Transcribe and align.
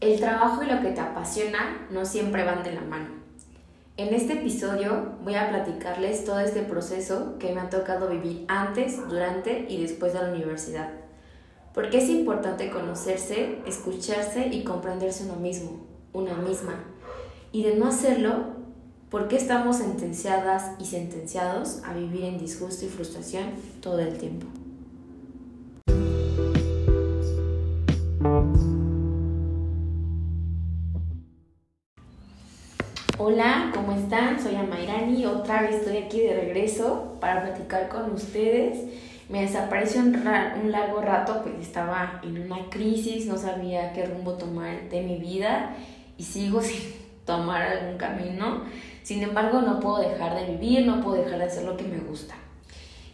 El 0.00 0.20
trabajo 0.20 0.62
y 0.62 0.66
lo 0.66 0.80
que 0.80 0.92
te 0.92 1.00
apasiona 1.00 1.88
no 1.90 2.04
siempre 2.04 2.44
van 2.44 2.62
de 2.62 2.72
la 2.72 2.82
mano. 2.82 3.08
En 3.96 4.14
este 4.14 4.34
episodio 4.34 5.16
voy 5.24 5.34
a 5.34 5.48
platicarles 5.48 6.24
todo 6.24 6.38
este 6.38 6.62
proceso 6.62 7.36
que 7.40 7.52
me 7.52 7.60
ha 7.60 7.68
tocado 7.68 8.08
vivir 8.08 8.44
antes, 8.46 9.08
durante 9.08 9.66
y 9.68 9.82
después 9.82 10.12
de 10.12 10.22
la 10.22 10.30
universidad. 10.30 10.90
Porque 11.74 11.98
es 11.98 12.08
importante 12.10 12.70
conocerse, 12.70 13.58
escucharse 13.66 14.46
y 14.46 14.62
comprenderse 14.62 15.24
uno 15.24 15.34
mismo, 15.34 15.80
una 16.12 16.34
misma. 16.34 16.78
Y 17.50 17.64
de 17.64 17.74
no 17.74 17.88
hacerlo, 17.88 18.54
¿por 19.10 19.26
qué 19.26 19.34
estamos 19.34 19.78
sentenciadas 19.78 20.76
y 20.78 20.84
sentenciados 20.84 21.82
a 21.84 21.92
vivir 21.92 22.22
en 22.22 22.38
disgusto 22.38 22.84
y 22.84 22.88
frustración 22.88 23.46
todo 23.80 23.98
el 23.98 24.16
tiempo? 24.16 24.46
Hola, 33.30 33.70
¿cómo 33.74 33.92
están? 33.92 34.42
Soy 34.42 34.54
Amairani, 34.54 35.26
otra 35.26 35.60
vez 35.60 35.74
estoy 35.74 35.98
aquí 35.98 36.18
de 36.18 36.32
regreso 36.32 37.14
para 37.20 37.42
platicar 37.42 37.90
con 37.90 38.10
ustedes. 38.12 38.78
Me 39.28 39.42
desapareció 39.42 40.00
un, 40.00 40.24
largo 40.72 41.02
rato, 41.02 41.42
pues 41.42 41.56
estaba 41.60 42.22
en 42.24 42.40
una 42.40 42.70
crisis, 42.70 43.26
no 43.26 43.36
sabía 43.36 43.92
qué 43.92 44.06
rumbo 44.06 44.32
tomar 44.38 44.88
de 44.88 45.02
mi 45.02 45.18
vida 45.18 45.76
y 46.16 46.22
sigo 46.22 46.62
sin 46.62 46.80
tomar 47.26 47.64
algún 47.64 47.98
camino. 47.98 48.62
Sin 49.02 49.22
embargo, 49.22 49.60
no 49.60 49.78
puedo 49.78 49.98
dejar 49.98 50.34
de 50.34 50.46
vivir, 50.52 50.86
no 50.86 51.02
puedo 51.02 51.22
dejar 51.22 51.38
de 51.38 51.44
hacer 51.44 51.64
lo 51.64 51.76
que 51.76 51.84
me 51.84 51.98
gusta. 51.98 52.34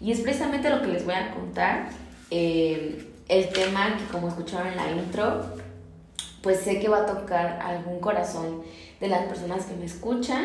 Y 0.01 0.13
es 0.13 0.21
precisamente 0.21 0.71
lo 0.71 0.81
que 0.81 0.93
les 0.93 1.05
voy 1.05 1.15
a 1.15 1.33
contar. 1.33 1.89
Eh, 2.31 3.05
el 3.29 3.49
tema 3.49 3.97
que 3.97 4.05
como 4.13 4.29
escucharon 4.29 4.69
en 4.69 4.77
la 4.77 4.93
intro, 4.93 5.45
pues 6.41 6.61
sé 6.61 6.79
que 6.79 6.89
va 6.89 6.99
a 6.99 7.07
tocar 7.07 7.59
algún 7.61 7.99
corazón 7.99 8.63
de 9.01 9.09
las 9.09 9.25
personas 9.27 9.67
que 9.67 9.75
me 9.75 9.85
escuchan. 9.85 10.45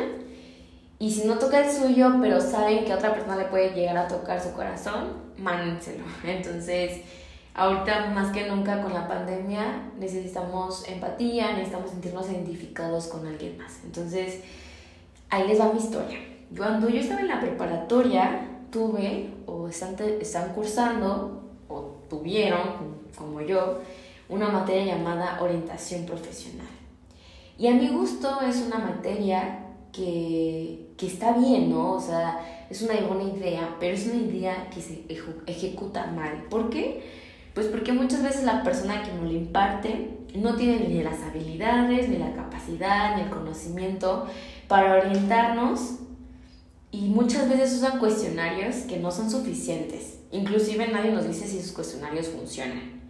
Y 0.99 1.11
si 1.11 1.25
no 1.25 1.37
toca 1.37 1.65
el 1.65 1.71
suyo, 1.71 2.15
pero 2.21 2.41
saben 2.41 2.83
que 2.83 2.93
otra 2.93 3.13
persona 3.13 3.37
le 3.37 3.45
puede 3.45 3.73
llegar 3.73 3.97
a 3.97 4.07
tocar 4.07 4.41
su 4.41 4.51
corazón, 4.51 5.13
mándenselo. 5.37 6.03
Entonces, 6.23 7.01
ahorita 7.53 8.09
más 8.09 8.33
que 8.33 8.47
nunca 8.47 8.81
con 8.81 8.93
la 8.93 9.07
pandemia 9.07 9.91
necesitamos 9.97 10.87
empatía, 10.87 11.53
necesitamos 11.53 11.91
sentirnos 11.91 12.29
identificados 12.29 13.07
con 13.07 13.25
alguien 13.25 13.57
más. 13.57 13.79
Entonces, 13.85 14.41
ahí 15.29 15.47
les 15.47 15.59
va 15.59 15.71
mi 15.71 15.79
historia. 15.79 16.19
Cuando 16.55 16.89
yo 16.89 16.99
estaba 16.99 17.21
en 17.21 17.27
la 17.27 17.39
preparatoria, 17.39 18.47
tuve 18.71 19.29
o 19.45 19.67
están, 19.67 19.95
están 20.19 20.53
cursando 20.53 21.43
o 21.67 21.81
tuvieron, 22.09 22.97
como 23.15 23.41
yo, 23.41 23.79
una 24.27 24.49
materia 24.49 24.95
llamada 24.95 25.39
orientación 25.41 26.05
profesional. 26.05 26.67
Y 27.59 27.67
a 27.67 27.73
mi 27.73 27.89
gusto 27.89 28.39
es 28.41 28.63
una 28.65 28.79
materia 28.79 29.65
que, 29.91 30.93
que 30.97 31.07
está 31.07 31.33
bien, 31.33 31.69
¿no? 31.69 31.91
O 31.91 31.99
sea, 31.99 32.39
es 32.69 32.81
una 32.81 32.93
buena 33.01 33.23
idea, 33.23 33.75
pero 33.81 33.95
es 33.95 34.07
una 34.07 34.15
idea 34.15 34.69
que 34.73 34.81
se 34.81 35.03
ejecuta 35.45 36.07
mal. 36.07 36.45
¿Por 36.49 36.69
qué? 36.69 37.03
Pues 37.53 37.67
porque 37.67 37.91
muchas 37.91 38.23
veces 38.23 38.45
la 38.45 38.63
persona 38.63 39.03
que 39.03 39.11
nos 39.11 39.25
lo 39.25 39.33
imparte 39.33 40.19
no 40.35 40.55
tiene 40.55 40.87
ni 40.87 41.03
las 41.03 41.21
habilidades, 41.21 42.07
ni 42.07 42.17
la 42.17 42.33
capacidad, 42.33 43.17
ni 43.17 43.23
el 43.23 43.29
conocimiento 43.29 44.25
para 44.69 44.95
orientarnos 44.95 45.95
y 46.91 47.07
muchas 47.07 47.49
veces 47.49 47.77
usan 47.77 47.99
cuestionarios 47.99 48.77
que 48.87 48.97
no 48.97 49.11
son 49.11 49.29
suficientes. 49.29 50.19
Inclusive 50.31 50.87
nadie 50.87 51.11
nos 51.11 51.27
dice 51.27 51.45
si 51.45 51.57
esos 51.57 51.73
cuestionarios 51.73 52.29
funcionan. 52.29 53.01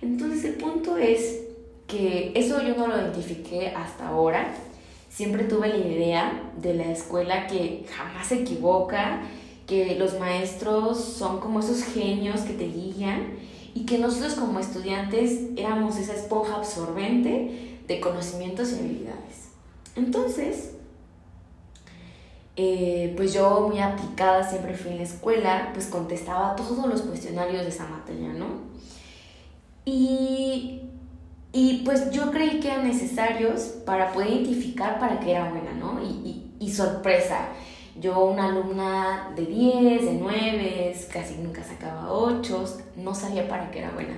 Entonces 0.00 0.44
el 0.44 0.54
punto 0.54 0.96
es 0.96 1.42
que 1.92 2.32
eso 2.34 2.62
yo 2.62 2.74
no 2.74 2.86
lo 2.86 2.96
identifiqué 2.96 3.68
hasta 3.68 4.08
ahora. 4.08 4.54
Siempre 5.10 5.44
tuve 5.44 5.68
la 5.68 5.76
idea 5.76 6.50
de 6.56 6.72
la 6.72 6.90
escuela 6.90 7.46
que 7.46 7.84
jamás 7.94 8.28
se 8.28 8.40
equivoca, 8.40 9.20
que 9.66 9.96
los 9.96 10.18
maestros 10.18 10.98
son 10.98 11.38
como 11.38 11.60
esos 11.60 11.84
genios 11.84 12.40
que 12.40 12.54
te 12.54 12.66
guían 12.66 13.34
y 13.74 13.84
que 13.84 13.98
nosotros 13.98 14.34
como 14.34 14.58
estudiantes 14.58 15.40
éramos 15.56 15.98
esa 15.98 16.14
esponja 16.14 16.56
absorbente 16.56 17.78
de 17.86 18.00
conocimientos 18.00 18.72
y 18.72 18.78
habilidades. 18.78 19.50
Entonces, 19.94 20.72
eh, 22.56 23.12
pues 23.16 23.34
yo 23.34 23.68
muy 23.68 23.80
aplicada 23.80 24.48
siempre 24.48 24.74
fui 24.74 24.92
en 24.92 24.96
la 24.98 25.02
escuela, 25.02 25.70
pues 25.74 25.88
contestaba 25.88 26.56
todos 26.56 26.86
los 26.86 27.02
cuestionarios 27.02 27.62
de 27.62 27.68
esa 27.68 27.86
materia, 27.86 28.32
¿no? 28.32 28.46
Y 29.84 30.80
y 31.52 31.82
pues 31.84 32.10
yo 32.10 32.30
creí 32.30 32.60
que 32.60 32.68
eran 32.68 32.88
necesarios 32.88 33.62
para 33.84 34.12
poder 34.12 34.30
identificar 34.30 34.98
para 34.98 35.20
qué 35.20 35.32
era 35.32 35.50
buena, 35.50 35.72
¿no? 35.72 36.00
Y, 36.02 36.50
y, 36.58 36.70
sorpresa, 36.72 37.48
yo 38.00 38.24
una 38.24 38.46
alumna 38.46 39.32
de 39.36 39.44
10, 39.44 40.04
de 40.06 40.14
9, 40.14 40.96
casi 41.12 41.34
nunca 41.36 41.62
sacaba 41.62 42.10
8, 42.10 42.78
no 42.96 43.14
sabía 43.14 43.48
para 43.48 43.70
qué 43.70 43.80
era 43.80 43.90
buena. 43.90 44.14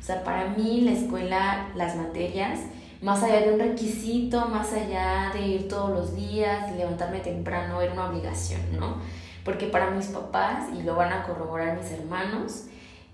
O 0.00 0.02
sea, 0.04 0.22
para 0.22 0.50
mí 0.50 0.82
la 0.82 0.92
escuela, 0.92 1.68
las 1.74 1.96
materias, 1.96 2.60
más 3.02 3.22
allá 3.24 3.40
de 3.40 3.54
un 3.54 3.58
requisito, 3.58 4.46
más 4.46 4.72
allá 4.72 5.32
de 5.34 5.44
ir 5.44 5.68
todos 5.68 5.90
los 5.90 6.14
días, 6.14 6.70
y 6.72 6.78
levantarme 6.78 7.18
temprano, 7.18 7.82
era 7.82 7.92
una 7.92 8.10
obligación, 8.10 8.60
¿no? 8.78 8.98
Porque 9.44 9.66
para 9.66 9.90
mis 9.90 10.06
papás, 10.06 10.66
y 10.78 10.84
lo 10.84 10.94
van 10.94 11.12
a 11.12 11.24
corroborar 11.24 11.76
mis 11.76 11.90
hermanos, 11.90 12.66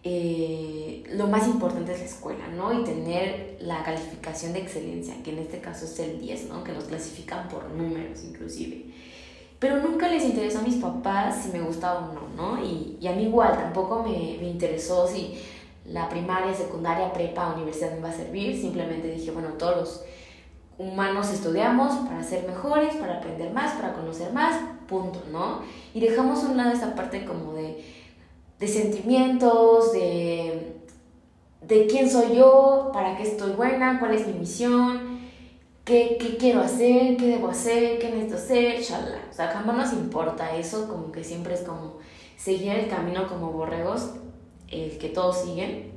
eh, 0.05 1.05
lo 1.13 1.29
más 1.29 1.47
importante 1.47 1.93
es 1.93 2.01
la 2.01 2.05
escuela, 2.07 2.49
¿no? 2.49 2.73
Y 2.73 2.85
tener 2.85 3.59
la 3.61 3.85
calificación 3.85 4.53
de 4.53 4.61
excelencia, 4.61 5.15
que 5.23 5.31
en 5.31 5.39
este 5.39 5.61
caso 5.61 5.85
es 5.85 5.99
el 6.01 6.21
10, 6.21 6.49
¿no? 6.49 6.65
Que 6.65 6.73
nos 6.73 6.85
clasifican 6.85 7.49
por 7.49 7.71
números 7.71 8.25
inclusive. 8.25 8.87
Pero 9.59 9.77
nunca 9.81 10.09
les 10.09 10.25
interesó 10.25 10.59
a 10.59 10.63
mis 10.63 10.77
papás 10.77 11.45
si 11.45 11.57
me 11.57 11.61
gustaba 11.61 12.11
o 12.11 12.13
no, 12.13 12.29
¿no? 12.37 12.65
Y, 12.65 12.99
y 13.01 13.07
a 13.07 13.13
mí 13.13 13.25
igual, 13.25 13.53
tampoco 13.53 14.03
me, 14.03 14.39
me 14.41 14.49
interesó 14.49 15.07
si 15.07 15.39
la 15.87 16.09
primaria, 16.09 16.53
secundaria, 16.53 17.13
prepa, 17.13 17.55
universidad 17.55 17.93
me 17.93 17.99
iba 17.99 18.09
a 18.09 18.13
servir. 18.13 18.61
Simplemente 18.61 19.09
dije, 19.09 19.31
bueno, 19.31 19.51
todos 19.51 19.77
los 19.77 20.05
humanos 20.79 21.31
estudiamos 21.31 21.95
para 22.09 22.23
ser 22.23 22.47
mejores, 22.47 22.95
para 22.97 23.19
aprender 23.19 23.53
más, 23.53 23.75
para 23.75 23.93
conocer 23.93 24.33
más, 24.33 24.61
punto, 24.89 25.23
¿no? 25.31 25.61
Y 25.95 26.01
dejamos 26.01 26.43
a 26.43 26.49
un 26.49 26.57
lado 26.57 26.73
esa 26.73 26.95
parte 26.95 27.25
como 27.25 27.53
de 27.55 28.02
de 28.63 28.69
sentimientos, 28.69 29.93
de, 29.93 30.77
de 31.63 31.87
quién 31.89 32.09
soy 32.09 32.37
yo, 32.37 32.91
para 32.93 33.17
qué 33.17 33.25
estoy 33.25 33.55
buena, 33.55 33.99
cuál 33.99 34.15
es 34.15 34.25
mi 34.29 34.35
misión, 34.35 35.19
qué, 35.85 36.17
qué 36.21 36.37
quiero 36.37 36.61
hacer, 36.61 37.17
qué 37.17 37.27
debo 37.27 37.49
hacer, 37.49 37.99
qué 37.99 38.11
necesito 38.11 38.37
hacer, 38.37 38.81
shalala. 38.81 39.19
O 39.29 39.35
sea, 39.35 39.49
jamás 39.49 39.77
nos 39.77 39.93
importa 39.95 40.57
eso, 40.57 40.87
como 40.87 41.11
que 41.11 41.25
siempre 41.25 41.55
es 41.55 41.63
como 41.63 41.95
seguir 42.37 42.71
el 42.71 42.89
camino 42.89 43.27
como 43.27 43.51
borregos, 43.51 44.11
el 44.69 44.97
que 44.97 45.09
todos 45.09 45.41
siguen. 45.41 45.91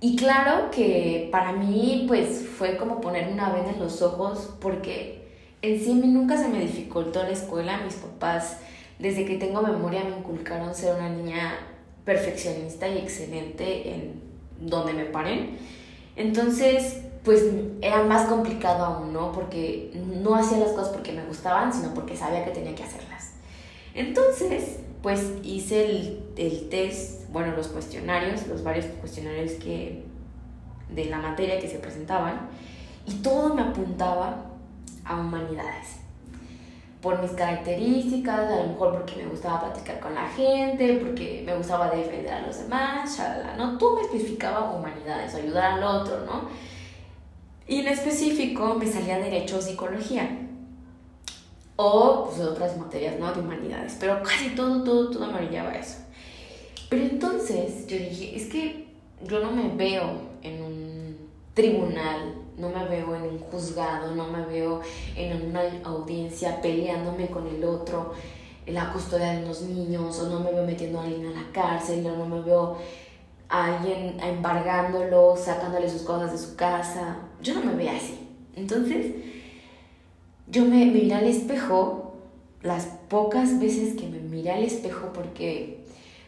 Y 0.00 0.16
claro 0.16 0.70
que 0.70 1.28
para 1.30 1.52
mí 1.52 2.06
pues 2.08 2.42
fue 2.56 2.78
como 2.78 3.02
poner 3.02 3.30
una 3.30 3.52
venda 3.52 3.72
en 3.72 3.80
los 3.80 4.00
ojos 4.00 4.48
porque 4.62 5.28
en 5.60 5.78
sí 5.78 5.92
nunca 5.92 6.38
se 6.38 6.48
me 6.48 6.60
dificultó 6.60 7.22
la 7.22 7.32
escuela, 7.32 7.82
mis 7.84 7.96
papás 7.96 8.60
desde 8.98 9.24
que 9.24 9.36
tengo 9.36 9.62
memoria 9.62 10.04
me 10.04 10.16
inculcaron 10.16 10.74
ser 10.74 10.94
una 10.96 11.08
niña 11.08 11.54
perfeccionista 12.04 12.88
y 12.88 12.98
excelente 12.98 13.94
en 13.94 14.22
donde 14.60 14.94
me 14.94 15.04
paren. 15.04 15.58
Entonces, 16.14 17.00
pues 17.24 17.44
era 17.82 18.04
más 18.04 18.28
complicado 18.28 18.84
aún, 18.84 19.12
¿no? 19.12 19.32
Porque 19.32 19.90
no 19.94 20.34
hacía 20.34 20.58
las 20.58 20.70
cosas 20.70 20.90
porque 20.90 21.12
me 21.12 21.24
gustaban, 21.24 21.72
sino 21.72 21.92
porque 21.92 22.16
sabía 22.16 22.44
que 22.44 22.52
tenía 22.52 22.74
que 22.74 22.84
hacerlas. 22.84 23.32
Entonces, 23.94 24.78
pues 25.02 25.32
hice 25.42 25.84
el, 25.84 26.22
el 26.36 26.68
test, 26.68 27.28
bueno, 27.30 27.54
los 27.54 27.68
cuestionarios, 27.68 28.46
los 28.46 28.62
varios 28.62 28.86
cuestionarios 29.00 29.52
que 29.52 30.04
de 30.88 31.04
la 31.06 31.18
materia 31.18 31.58
que 31.58 31.68
se 31.68 31.78
presentaban, 31.78 32.48
y 33.06 33.14
todo 33.16 33.54
me 33.54 33.62
apuntaba 33.62 34.46
a 35.04 35.16
humanidades 35.16 36.05
por 37.00 37.20
mis 37.20 37.32
características, 37.32 38.50
a 38.50 38.62
lo 38.62 38.68
mejor 38.68 38.92
porque 38.92 39.16
me 39.16 39.26
gustaba 39.26 39.60
platicar 39.60 40.00
con 40.00 40.14
la 40.14 40.28
gente, 40.28 40.98
porque 41.02 41.42
me 41.44 41.54
gustaba 41.56 41.90
defender 41.90 42.32
a 42.32 42.46
los 42.46 42.58
demás, 42.58 43.16
shalala, 43.16 43.56
¿no? 43.56 43.78
Tú 43.78 43.94
me 43.94 44.02
especificaba 44.02 44.72
humanidades, 44.72 45.34
ayudar 45.34 45.74
al 45.74 45.84
otro, 45.84 46.24
¿no? 46.24 46.48
Y 47.68 47.80
en 47.80 47.88
específico 47.88 48.74
me 48.74 48.86
salía 48.86 49.18
Derecho 49.18 49.58
o 49.58 49.60
Psicología. 49.60 50.42
O 51.76 52.26
pues, 52.26 52.40
otras 52.40 52.76
materias, 52.78 53.18
¿no? 53.18 53.32
De 53.32 53.40
humanidades. 53.40 53.96
Pero 54.00 54.22
casi 54.22 54.50
todo, 54.50 54.82
todo, 54.82 55.10
todo 55.10 55.26
me 55.30 55.46
brillaba 55.46 55.74
eso. 55.74 55.98
Pero 56.88 57.02
entonces 57.02 57.86
yo 57.86 57.96
dije, 57.96 58.36
es 58.36 58.46
que 58.46 58.86
yo 59.24 59.40
no 59.40 59.50
me 59.50 59.68
veo 59.74 60.20
en 60.42 60.62
un 60.62 61.16
tribunal, 61.54 62.35
no 62.58 62.70
me 62.70 62.84
veo 62.86 63.14
en 63.14 63.22
un 63.22 63.38
juzgado, 63.38 64.14
no 64.14 64.26
me 64.28 64.44
veo 64.46 64.80
en 65.14 65.50
una 65.50 65.62
audiencia 65.84 66.60
peleándome 66.60 67.28
con 67.28 67.46
el 67.46 67.62
otro 67.64 68.12
en 68.66 68.74
la 68.74 68.92
custodia 68.92 69.32
de 69.32 69.44
unos 69.44 69.62
niños, 69.62 70.18
o 70.18 70.28
no 70.28 70.40
me 70.40 70.50
veo 70.50 70.66
metiendo 70.66 71.00
a 71.00 71.04
alguien 71.04 71.26
a 71.26 71.30
la 71.30 71.52
cárcel, 71.52 72.04
o 72.06 72.16
no 72.16 72.26
me 72.26 72.42
veo 72.42 72.76
a 73.48 73.76
alguien 73.76 74.18
embargándolo, 74.20 75.36
sacándole 75.36 75.88
sus 75.88 76.02
cosas 76.02 76.32
de 76.32 76.38
su 76.38 76.56
casa. 76.56 77.18
Yo 77.40 77.54
no 77.54 77.64
me 77.64 77.74
veo 77.74 77.90
así. 77.90 78.18
Entonces, 78.56 79.14
yo 80.48 80.64
me, 80.64 80.84
me 80.84 80.86
miré 80.86 81.14
al 81.14 81.26
espejo, 81.26 82.14
las 82.62 82.86
pocas 83.08 83.60
veces 83.60 83.94
que 83.94 84.08
me 84.08 84.18
miré 84.18 84.50
al 84.50 84.64
espejo, 84.64 85.12
porque 85.14 85.75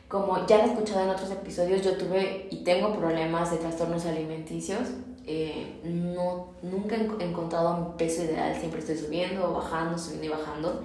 como 0.09 0.47
ya 0.47 0.65
he 0.65 0.65
escuchado 0.65 1.03
en 1.05 1.11
otros 1.11 1.31
episodios, 1.31 1.83
yo 1.83 1.97
tuve 1.99 2.49
y 2.51 2.65
tengo 2.65 2.95
problemas 2.97 3.51
de 3.51 3.59
trastornos 3.59 4.07
alimenticios. 4.07 4.89
Eh, 5.27 5.81
no, 5.85 6.55
nunca 6.63 6.97
he 6.97 7.25
encontrado 7.25 7.77
mi 7.77 7.99
peso 7.99 8.25
ideal, 8.25 8.57
siempre 8.59 8.81
estoy 8.81 8.97
subiendo, 8.97 9.53
bajando, 9.53 9.99
subiendo 9.99 10.27
y 10.27 10.31
bajando. 10.31 10.85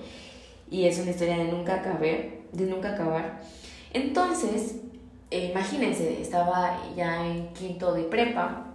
Y 0.69 0.85
es 0.85 0.99
una 0.99 1.11
historia 1.11 1.37
de 1.37 1.45
nunca 1.45 1.75
acabar. 1.75 2.01
De 2.51 2.65
nunca 2.65 2.93
acabar. 2.93 3.41
Entonces, 3.93 4.75
eh, 5.31 5.51
imagínense, 5.51 6.21
estaba 6.21 6.77
ya 6.95 7.25
en 7.25 7.53
quinto 7.53 7.93
de 7.93 8.03
prepa 8.03 8.65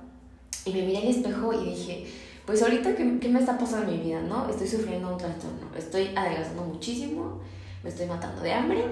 y 0.64 0.72
me 0.72 0.82
miré 0.82 0.98
al 0.98 1.08
espejo 1.08 1.52
y 1.52 1.70
dije, 1.70 2.06
pues 2.46 2.62
ahorita, 2.62 2.96
¿qué, 2.96 3.18
¿qué, 3.20 3.28
me 3.28 3.38
está 3.38 3.58
pasando 3.58 3.92
en 3.92 3.98
mi 3.98 4.04
vida? 4.04 4.22
¿no? 4.22 4.48
Estoy 4.48 4.66
sufriendo 4.66 5.12
un 5.12 5.18
trastorno, 5.18 5.68
estoy 5.76 6.10
adelgazando 6.16 6.62
muchísimo, 6.62 7.40
me 7.84 7.90
estoy 7.90 8.06
matando 8.06 8.40
de 8.40 8.52
hambre 8.52 8.84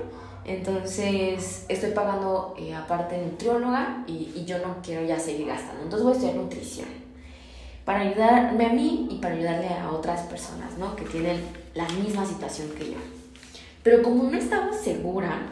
entonces, 0.46 1.66
estoy 1.68 1.90
pagando 1.90 2.54
eh, 2.56 2.72
aparte 2.72 3.18
nutrióloga 3.18 4.04
y, 4.06 4.32
y, 4.36 4.44
yo 4.44 4.58
no 4.58 4.76
quiero 4.80 5.04
ya 5.04 5.18
seguir 5.18 5.48
gastando. 5.48 5.82
Entonces, 5.82 6.04
voy 6.04 6.12
a 6.12 6.16
estudiar 6.16 6.36
nutrición 6.36 6.88
para 7.84 8.00
ayudarme 8.00 8.66
a 8.66 8.72
mí 8.72 9.08
y 9.10 9.16
para 9.16 9.34
ayudarle 9.34 9.68
a 9.68 9.90
otras 9.90 10.20
personas, 10.22 10.78
¿no? 10.78 10.94
Que 10.94 11.04
tienen 11.04 11.42
la 11.74 11.88
misma 11.88 12.24
situación 12.24 12.68
que 12.78 12.92
yo. 12.92 12.98
Pero 13.82 14.04
como 14.04 14.22
no 14.24 14.38
estaba 14.38 14.72
segura, 14.72 15.48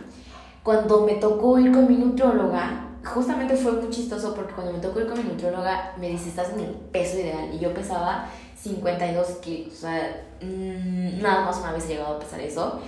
cuando 0.63 1.05
me 1.05 1.15
tocó 1.15 1.59
ir 1.59 1.73
con 1.73 1.89
mi 1.89 1.97
nutrióloga, 1.97 2.87
justamente 3.05 3.57
fue 3.57 3.73
muy 3.73 3.91
chistoso 3.91 4.33
porque 4.33 4.55
cuando 4.55 4.73
me 4.75 4.79
tocó 4.79 5.01
ir 5.01 5.09
con 5.09 5.19
mi 5.19 5.25
nutrióloga, 5.25 5.93
me 5.99 6.09
dice, 6.09 6.29
estás 6.29 6.53
en 6.53 6.61
el 6.61 6.71
peso 6.71 7.19
ideal. 7.19 7.53
Y 7.53 7.59
yo 7.59 7.75
pesaba 7.75 8.29
52 8.57 9.27
kilos. 9.43 9.75
O 9.75 9.77
sea, 9.77 10.25
mm, 10.41 11.21
nada 11.21 11.47
más 11.47 11.59
una 11.59 11.73
vez 11.73 11.89
llegado 11.89 12.15
a 12.15 12.21
pesar 12.21 12.41
eso 12.41 12.81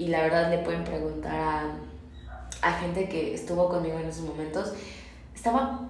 y 0.00 0.08
la 0.08 0.22
verdad 0.22 0.50
le 0.50 0.58
pueden 0.58 0.82
preguntar 0.82 1.38
a, 1.38 1.74
a 2.62 2.72
gente 2.72 3.06
que 3.06 3.34
estuvo 3.34 3.68
conmigo 3.68 3.98
en 3.98 4.08
esos 4.08 4.24
momentos, 4.24 4.72
estaba 5.34 5.82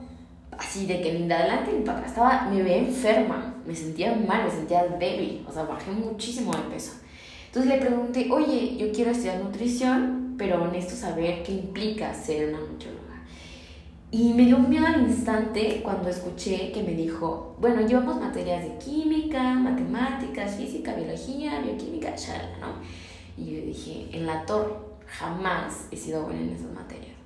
así 0.58 0.84
de 0.86 1.00
que 1.00 1.12
ni 1.12 1.28
de 1.28 1.34
adelante 1.34 1.72
ni 1.72 1.84
para 1.84 1.98
atrás, 1.98 2.10
estaba, 2.10 2.48
me 2.50 2.60
veía 2.60 2.78
enferma, 2.78 3.54
me 3.64 3.74
sentía 3.74 4.12
mal, 4.14 4.44
me 4.44 4.50
sentía 4.50 4.84
débil, 4.98 5.46
o 5.48 5.52
sea, 5.52 5.62
bajé 5.62 5.92
muchísimo 5.92 6.52
de 6.52 6.62
peso. 6.74 6.94
Entonces 7.46 7.70
le 7.70 7.78
pregunté, 7.78 8.28
oye, 8.32 8.76
yo 8.76 8.90
quiero 8.92 9.12
estudiar 9.12 9.38
nutrición, 9.38 10.34
pero 10.36 10.60
honesto 10.60 10.96
saber 10.96 11.44
qué 11.44 11.52
implica 11.52 12.12
ser 12.12 12.48
una 12.48 12.58
nutrióloga. 12.58 13.00
Y 14.10 14.34
me 14.34 14.44
dio 14.44 14.58
miedo 14.58 14.86
al 14.86 15.02
instante 15.02 15.82
cuando 15.84 16.08
escuché 16.08 16.72
que 16.72 16.82
me 16.82 16.94
dijo, 16.94 17.54
bueno, 17.60 17.80
llevamos 17.86 18.20
materias 18.20 18.64
de 18.64 18.76
química, 18.78 19.54
matemáticas, 19.54 20.56
física, 20.56 20.94
biología, 20.94 21.60
bioquímica, 21.60 22.16
charla, 22.16 22.58
¿no? 22.60 23.09
Y 23.36 23.56
yo 23.56 23.66
dije, 23.66 24.08
en 24.12 24.26
la 24.26 24.44
torre 24.46 24.74
jamás 25.06 25.86
he 25.90 25.96
sido 25.96 26.24
buena 26.24 26.40
en 26.40 26.50
esas 26.50 26.72
materias. 26.72 27.16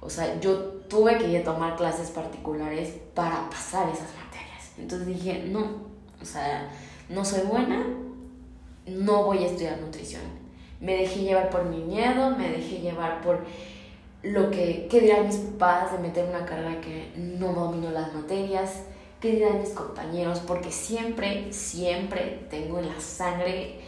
O 0.00 0.10
sea, 0.10 0.38
yo 0.40 0.56
tuve 0.88 1.16
que 1.16 1.28
ir 1.28 1.38
a 1.38 1.44
tomar 1.44 1.76
clases 1.76 2.10
particulares 2.10 2.94
para 3.14 3.48
pasar 3.48 3.88
esas 3.88 4.14
materias. 4.14 4.72
Entonces 4.76 5.06
dije, 5.06 5.44
no, 5.48 5.60
o 6.20 6.24
sea, 6.24 6.70
no 7.08 7.24
soy 7.24 7.42
buena, 7.42 7.86
no 8.86 9.24
voy 9.24 9.44
a 9.44 9.46
estudiar 9.46 9.80
nutrición. 9.80 10.22
Me 10.80 10.96
dejé 10.96 11.20
llevar 11.20 11.48
por 11.50 11.64
mi 11.64 11.78
miedo, 11.78 12.30
me 12.36 12.50
dejé 12.50 12.80
llevar 12.80 13.22
por 13.22 13.44
lo 14.22 14.50
que, 14.50 14.88
qué 14.90 15.00
dirán 15.00 15.26
mis 15.26 15.36
papás 15.36 15.92
de 15.92 15.98
meter 15.98 16.28
una 16.28 16.44
carrera 16.44 16.80
que 16.80 17.12
no 17.16 17.52
domino 17.52 17.90
las 17.90 18.12
materias, 18.14 18.82
qué 19.20 19.32
dirán 19.32 19.60
mis 19.60 19.70
compañeros, 19.70 20.40
porque 20.40 20.70
siempre, 20.70 21.52
siempre 21.52 22.46
tengo 22.50 22.78
en 22.78 22.88
la 22.88 23.00
sangre 23.00 23.80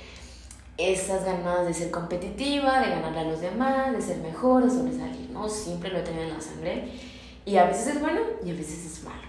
esas 0.78 1.24
ganas 1.24 1.66
de 1.66 1.72
ser 1.72 1.90
competitiva, 1.90 2.80
de 2.80 2.90
ganarle 2.90 3.20
a 3.20 3.24
los 3.24 3.40
demás, 3.40 3.92
de 3.92 4.00
ser 4.00 4.18
mejor, 4.18 4.64
de 4.64 4.70
sobresalir, 4.70 5.30
¿no? 5.30 5.48
Siempre 5.48 5.90
lo 5.90 5.98
he 5.98 6.02
tenido 6.02 6.24
en 6.24 6.34
la 6.34 6.40
sangre. 6.40 6.88
Y 7.44 7.56
a 7.56 7.64
veces 7.64 7.94
es 7.94 8.00
bueno 8.00 8.20
y 8.44 8.50
a 8.50 8.54
veces 8.54 8.84
es 8.84 9.04
malo. 9.04 9.22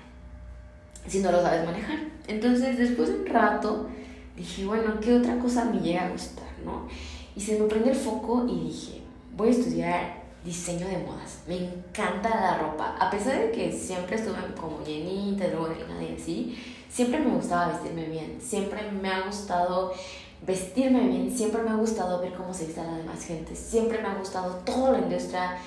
Si 1.08 1.20
no 1.20 1.32
lo 1.32 1.42
sabes 1.42 1.66
manejar. 1.66 2.00
Entonces, 2.28 2.78
después 2.78 3.10
de 3.10 3.20
un 3.22 3.26
rato, 3.28 3.88
dije, 4.36 4.66
bueno, 4.66 5.00
¿qué 5.00 5.16
otra 5.16 5.40
cosa 5.40 5.66
me 5.66 5.80
llega 5.80 6.06
a 6.06 6.10
gustar, 6.10 6.48
no? 6.66 6.88
Y 7.36 7.40
se 7.40 7.60
me 7.60 7.68
prende 7.68 7.92
el 7.92 7.96
foco 7.96 8.46
y 8.50 8.66
dije, 8.66 9.02
voy 9.36 9.50
a 9.50 9.52
estudiar 9.52 10.28
diseño 10.44 10.88
de 10.88 10.98
modas. 10.98 11.44
Me 11.48 11.58
encanta 11.58 12.30
la 12.30 12.58
ropa. 12.58 12.96
A 13.00 13.10
pesar 13.10 13.40
de 13.40 13.52
que 13.52 13.72
siempre 13.72 14.16
estuve 14.16 14.38
como 14.60 14.84
llenita, 14.84 15.48
luego 15.48 15.70
de 15.70 15.76
y 16.06 16.16
así, 16.16 16.58
siempre 16.90 17.20
me 17.20 17.36
gustaba 17.36 17.74
vestirme 17.74 18.06
bien. 18.06 18.38
Siempre 18.42 18.92
me 18.92 19.10
ha 19.10 19.22
gustado 19.22 19.94
vestirme 20.46 21.08
bien, 21.08 21.36
siempre 21.36 21.64
me 21.64 21.70
ha 21.70 21.76
gustado 21.76 22.22
ver 22.22 22.34
cómo 22.34 22.54
se 22.54 22.66
viste 22.66 22.84
la 22.84 22.98
demás 22.98 23.24
gente, 23.26 23.56
siempre 23.56 24.02
me 24.02 24.08
ha 24.08 24.16
gustado 24.16 24.56
toda 24.66 24.92
la 24.94 25.00
industria 25.00 25.58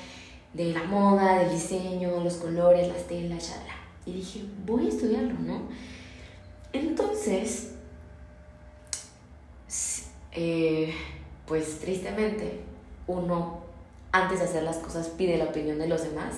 de 0.52 0.72
la 0.72 0.84
moda, 0.84 1.38
del 1.38 1.50
diseño, 1.50 2.20
los 2.22 2.34
colores, 2.34 2.88
las 2.88 3.06
telas, 3.06 3.48
etc. 3.48 3.72
Y 4.06 4.12
dije, 4.12 4.44
voy 4.66 4.86
a 4.86 4.88
estudiarlo, 4.88 5.34
¿no? 5.40 5.62
Entonces, 6.72 7.72
eh, 10.32 10.94
pues 11.46 11.80
tristemente, 11.80 12.60
uno 13.06 13.60
antes 14.12 14.40
de 14.40 14.44
hacer 14.44 14.62
las 14.62 14.76
cosas 14.76 15.08
pide 15.08 15.36
la 15.36 15.46
opinión 15.46 15.78
de 15.78 15.88
los 15.88 16.02
demás, 16.02 16.34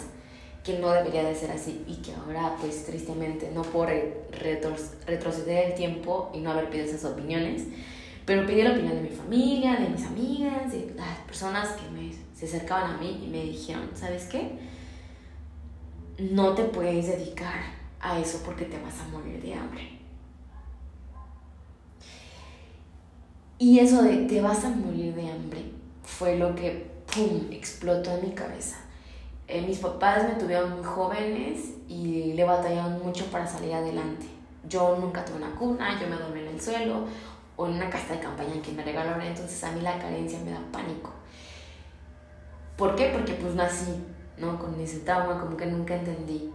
que 0.65 0.79
no 0.79 0.91
debería 0.91 1.25
de 1.25 1.35
ser 1.35 1.51
así 1.51 1.85
y 1.89 1.97
que 1.97 2.15
ahora 2.15 2.57
pues 2.61 2.85
tristemente 2.85 3.51
no 3.53 3.63
puedo 3.63 3.91
retroceder 5.07 5.71
el 5.71 5.75
tiempo 5.75 6.31
y 6.33 6.39
no 6.39 6.53
haber 6.53 6.71
pedido 6.71 6.87
esas 6.87 7.05
opiniones 7.11 7.65
pero 8.25 8.47
pedí 8.47 8.63
la 8.63 8.73
opinión 8.73 8.95
de 8.95 9.03
mi 9.03 9.17
familia, 9.17 9.77
de 9.77 9.89
mis 9.89 10.07
amigas, 10.07 10.71
de 10.73 10.95
las 10.97 11.19
personas 11.21 11.71
que 11.71 11.91
me, 11.91 12.13
se 12.35 12.47
acercaban 12.47 12.95
a 12.95 12.97
mí 12.99 13.23
y 13.25 13.29
me 13.29 13.43
dijeron, 13.43 13.91
¿sabes 13.95 14.27
qué? 14.27 14.59
No 16.19 16.55
te 16.55 16.65
puedes 16.65 17.07
dedicar 17.09 17.61
a 18.01 18.19
eso 18.19 18.43
porque 18.45 18.67
te 18.67 18.81
vas 18.81 19.01
a 19.01 19.09
morir 19.09 19.43
de 19.43 19.55
hambre. 19.55 19.99
Y 23.59 23.79
eso 23.79 24.03
de 24.03 24.17
te 24.27 24.41
vas 24.41 24.65
a 24.65 24.71
morir 24.71 25.15
de 25.15 25.31
hambre 25.31 25.73
fue 26.03 26.37
lo 26.37 26.55
que, 26.55 26.91
¡pum!, 27.13 27.51
explotó 27.51 28.17
en 28.17 28.29
mi 28.29 28.35
cabeza. 28.35 28.77
Eh, 29.49 29.63
mis 29.63 29.79
papás 29.79 30.29
me 30.29 30.35
tuvieron 30.35 30.73
muy 30.77 30.85
jóvenes 30.85 31.75
y 31.89 32.33
le 32.35 32.45
batallaron 32.45 33.03
mucho 33.03 33.25
para 33.27 33.47
salir 33.47 33.75
adelante. 33.75 34.27
Yo 34.69 34.97
nunca 34.97 35.25
tuve 35.25 35.37
una 35.37 35.55
cuna, 35.55 36.01
yo 36.01 36.09
me 36.09 36.17
dormí 36.17 36.41
en 36.41 36.49
el 36.49 36.61
suelo 36.61 37.05
o 37.63 37.67
en 37.69 37.75
una 37.75 37.89
casa 37.89 38.15
de 38.15 38.21
campaña 38.21 38.61
que 38.61 38.73
me 38.73 38.83
regalaron, 38.83 39.23
entonces 39.23 39.63
a 39.63 39.71
mí 39.71 39.81
la 39.81 39.97
carencia 39.99 40.39
me 40.45 40.51
da 40.51 40.61
pánico. 40.73 41.11
¿Por 42.77 42.97
qué? 42.97 43.11
Porque 43.13 43.35
pues 43.35 43.55
nací, 43.55 43.93
¿no? 44.37 44.59
Con 44.59 44.79
ese 44.81 45.01
trauma, 45.01 45.39
como 45.39 45.57
que 45.57 45.67
nunca 45.67 45.95
entendí. 45.95 46.51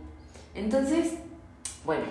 Entonces, 0.53 1.13
bueno, 1.85 2.03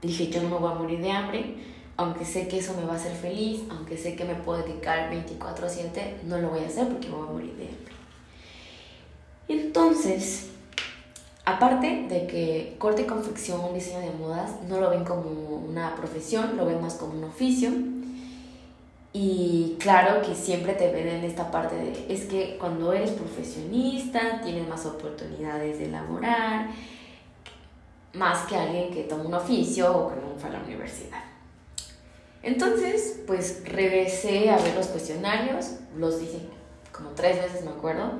dije, 0.00 0.28
yo 0.28 0.42
no 0.42 0.50
me 0.50 0.58
voy 0.58 0.70
a 0.70 0.74
morir 0.76 1.00
de 1.00 1.10
hambre, 1.10 1.56
aunque 1.96 2.24
sé 2.24 2.46
que 2.46 2.58
eso 2.58 2.74
me 2.74 2.86
va 2.86 2.92
a 2.92 2.96
hacer 2.96 3.16
feliz, 3.16 3.62
aunque 3.68 3.96
sé 3.96 4.14
que 4.14 4.24
me 4.24 4.36
puedo 4.36 4.62
dedicar 4.62 5.10
24/7, 5.10 6.22
no 6.24 6.38
lo 6.38 6.50
voy 6.50 6.60
a 6.60 6.66
hacer 6.68 6.88
porque 6.88 7.08
me 7.08 7.16
voy 7.16 7.28
a 7.28 7.32
morir 7.32 7.56
de 7.56 7.68
hambre. 7.68 7.94
Entonces, 9.48 10.50
Aparte 11.46 12.06
de 12.08 12.26
que 12.26 12.74
corte 12.78 13.02
y 13.02 13.04
confección, 13.04 13.60
diseño 13.74 14.00
de 14.00 14.12
modas, 14.12 14.52
no 14.66 14.80
lo 14.80 14.88
ven 14.88 15.04
como 15.04 15.28
una 15.28 15.94
profesión, 15.94 16.56
lo 16.56 16.64
ven 16.64 16.80
más 16.80 16.94
como 16.94 17.12
un 17.12 17.24
oficio. 17.24 17.70
Y 19.16 19.76
claro 19.78 20.22
que 20.22 20.34
siempre 20.34 20.72
te 20.72 20.90
ven 20.90 21.06
en 21.06 21.22
esta 21.22 21.48
parte 21.52 21.76
de, 21.76 22.12
es 22.12 22.24
que 22.24 22.58
cuando 22.58 22.92
eres 22.92 23.12
profesionista 23.12 24.40
tienes 24.42 24.66
más 24.68 24.84
oportunidades 24.86 25.78
de 25.78 25.84
elaborar, 25.84 26.66
más 28.12 28.44
que 28.48 28.56
alguien 28.56 28.92
que 28.92 29.04
toma 29.04 29.22
un 29.22 29.34
oficio 29.34 29.96
o 29.96 30.08
que 30.08 30.16
no 30.16 30.34
fue 30.36 30.48
a 30.48 30.54
la 30.54 30.64
universidad. 30.64 31.22
Entonces, 32.42 33.22
pues 33.24 33.62
regresé 33.64 34.50
a 34.50 34.58
ver 34.58 34.74
los 34.74 34.88
cuestionarios, 34.88 35.76
los 35.96 36.18
dije 36.18 36.40
como 36.90 37.10
tres 37.10 37.40
veces, 37.40 37.64
me 37.64 37.70
acuerdo, 37.70 38.14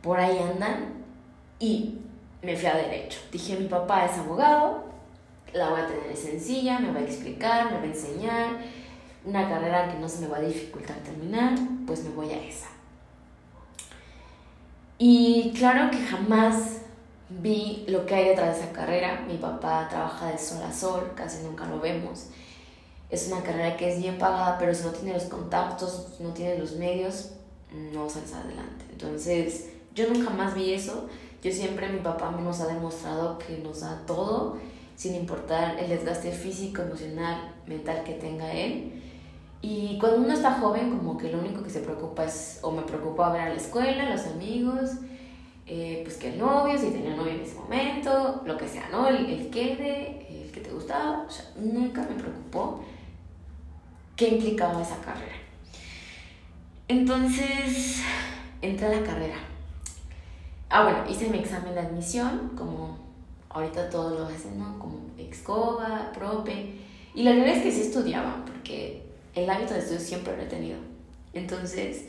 por 0.00 0.18
ahí 0.18 0.38
andan, 0.38 1.04
y 1.58 1.98
me 2.40 2.56
fui 2.56 2.66
a 2.66 2.76
derecho. 2.76 3.20
Dije, 3.30 3.56
mi 3.56 3.66
papá 3.66 4.06
es 4.06 4.18
abogado, 4.18 4.84
la 5.52 5.68
voy 5.68 5.80
a 5.82 5.86
tener 5.86 6.16
sencilla, 6.16 6.78
me 6.78 6.90
va 6.90 7.00
a 7.00 7.02
explicar, 7.02 7.66
me 7.66 7.76
va 7.76 7.82
a 7.82 7.86
enseñar, 7.86 8.58
una 9.24 9.48
carrera 9.48 9.90
que 9.90 9.98
no 9.98 10.08
se 10.08 10.20
me 10.20 10.28
va 10.28 10.38
a 10.38 10.42
dificultar 10.42 10.96
terminar, 10.98 11.54
pues 11.86 12.02
me 12.04 12.10
voy 12.10 12.30
a 12.30 12.42
esa. 12.42 12.68
Y 14.98 15.52
claro 15.56 15.90
que 15.90 15.98
jamás 15.98 16.82
vi 17.28 17.84
lo 17.88 18.06
que 18.06 18.14
hay 18.14 18.28
detrás 18.28 18.56
de 18.56 18.64
esa 18.64 18.72
carrera. 18.72 19.24
Mi 19.26 19.36
papá 19.36 19.88
trabaja 19.88 20.30
de 20.30 20.38
sol 20.38 20.62
a 20.62 20.72
sol, 20.72 21.12
casi 21.14 21.42
nunca 21.42 21.66
lo 21.66 21.80
vemos. 21.80 22.26
Es 23.10 23.28
una 23.28 23.42
carrera 23.42 23.76
que 23.76 23.92
es 23.92 23.98
bien 23.98 24.18
pagada, 24.18 24.58
pero 24.58 24.74
si 24.74 24.84
no 24.84 24.90
tiene 24.90 25.14
los 25.14 25.24
contactos, 25.24 26.16
no 26.20 26.30
tiene 26.30 26.58
los 26.58 26.72
medios, 26.76 27.32
no 27.92 28.08
sales 28.08 28.32
adelante. 28.32 28.84
Entonces, 28.90 29.70
yo 29.94 30.08
nunca 30.08 30.30
más 30.30 30.54
vi 30.54 30.72
eso. 30.72 31.08
Yo 31.42 31.52
siempre, 31.52 31.88
mi 31.88 31.98
papá 32.00 32.30
nos 32.30 32.60
ha 32.60 32.66
demostrado 32.68 33.38
que 33.38 33.58
nos 33.58 33.80
da 33.80 34.02
todo, 34.06 34.56
sin 34.96 35.14
importar 35.14 35.78
el 35.78 35.88
desgaste 35.88 36.30
físico, 36.30 36.82
emocional, 36.82 37.52
mental 37.66 38.04
que 38.04 38.14
tenga 38.14 38.52
él. 38.52 39.02
Y 39.62 39.96
cuando 39.98 40.18
uno 40.18 40.32
está 40.32 40.54
joven, 40.54 40.90
como 40.90 41.16
que 41.16 41.30
lo 41.30 41.38
único 41.38 41.62
que 41.62 41.70
se 41.70 41.80
preocupa 41.80 42.24
es, 42.24 42.58
o 42.62 42.72
me 42.72 42.82
preocupa 42.82 43.32
ver 43.32 43.42
a 43.42 43.48
la 43.48 43.54
escuela, 43.54 44.10
los 44.10 44.26
amigos, 44.26 44.90
eh, 45.66 46.00
pues 46.04 46.16
que 46.16 46.32
el 46.32 46.38
novio, 46.40 46.76
si 46.76 46.90
tenía 46.90 47.14
novio 47.14 47.32
en 47.32 47.40
ese 47.40 47.54
momento, 47.54 48.42
lo 48.44 48.56
que 48.56 48.68
sea, 48.68 48.88
¿no? 48.90 49.06
El, 49.06 49.24
el 49.26 49.50
quede, 49.50 50.26
el 50.28 50.50
que 50.50 50.60
te 50.60 50.72
gustaba, 50.72 51.24
o 51.28 51.30
sea, 51.30 51.44
nunca 51.56 52.02
me 52.02 52.16
preocupó 52.20 52.84
qué 54.16 54.30
implicaba 54.30 54.82
esa 54.82 54.96
carrera. 54.96 55.36
Entonces, 56.88 58.02
entré 58.60 58.86
a 58.88 59.00
la 59.00 59.06
carrera. 59.06 59.36
Ah, 60.68 60.82
bueno, 60.82 61.04
hice 61.08 61.28
mi 61.28 61.38
examen 61.38 61.74
de 61.74 61.80
admisión, 61.80 62.50
como 62.56 62.98
ahorita 63.48 63.88
todos 63.90 64.18
lo 64.18 64.26
hacen, 64.26 64.58
¿no? 64.58 64.76
Como 64.80 64.98
Excoba, 65.16 66.10
Prope. 66.12 66.80
Y 67.14 67.22
la 67.22 67.30
verdad 67.32 67.56
es 67.56 67.62
que 67.62 67.70
sí 67.70 67.82
estudiaba, 67.82 68.42
porque 68.44 69.11
el 69.34 69.48
hábito 69.48 69.74
de 69.74 69.80
estudio 69.80 70.00
siempre 70.00 70.36
lo 70.36 70.42
he 70.42 70.46
tenido. 70.46 70.78
Entonces, 71.32 72.06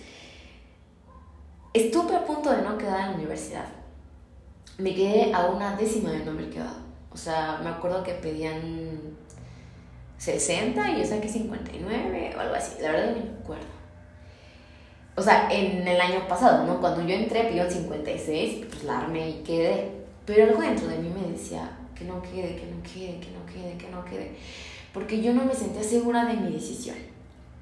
estuve 1.73 2.15
a 2.15 2.25
punto 2.25 2.51
de 2.51 2.61
no 2.61 2.77
quedar 2.77 3.01
en 3.01 3.11
la 3.11 3.15
universidad. 3.15 3.65
Me 4.77 4.93
quedé 4.93 5.33
a 5.33 5.47
una 5.47 5.75
décima 5.75 6.11
de 6.11 6.25
no 6.25 6.31
haber 6.31 6.49
quedado. 6.49 6.77
O 7.11 7.17
sea, 7.17 7.59
me 7.63 7.69
acuerdo 7.69 8.03
que 8.03 8.13
pedían 8.13 9.17
60 10.17 10.91
y 10.91 10.99
yo 10.99 11.05
saqué 11.05 11.29
59 11.29 12.33
o 12.35 12.39
algo 12.39 12.55
así. 12.55 12.81
La 12.81 12.91
verdad 12.91 13.15
no 13.15 13.23
me 13.23 13.39
acuerdo. 13.39 13.83
O 15.15 15.21
sea, 15.21 15.47
en 15.51 15.87
el 15.87 16.01
año 16.01 16.27
pasado, 16.27 16.65
¿no? 16.65 16.79
Cuando 16.79 17.07
yo 17.07 17.13
entré 17.13 17.43
pidió 17.43 17.69
56, 17.69 18.65
pues 18.67 18.83
la 18.83 18.99
armé 18.99 19.29
y 19.29 19.43
quedé. 19.43 19.91
Pero 20.25 20.45
algo 20.45 20.61
dentro 20.61 20.87
de 20.87 20.97
mí 20.97 21.09
me 21.09 21.31
decía 21.31 21.69
que 21.95 22.05
no 22.05 22.21
quede, 22.21 22.55
que 22.55 22.65
no 22.65 22.81
quede, 22.81 23.19
que 23.19 23.31
no 23.31 23.45
quede, 23.45 23.77
que 23.77 23.89
no 23.89 24.05
quede. 24.05 24.35
Porque 24.93 25.21
yo 25.21 25.33
no 25.33 25.43
me 25.43 25.53
sentía 25.53 25.83
segura 25.83 26.25
de 26.25 26.35
mi 26.35 26.51
decisión. 26.51 26.95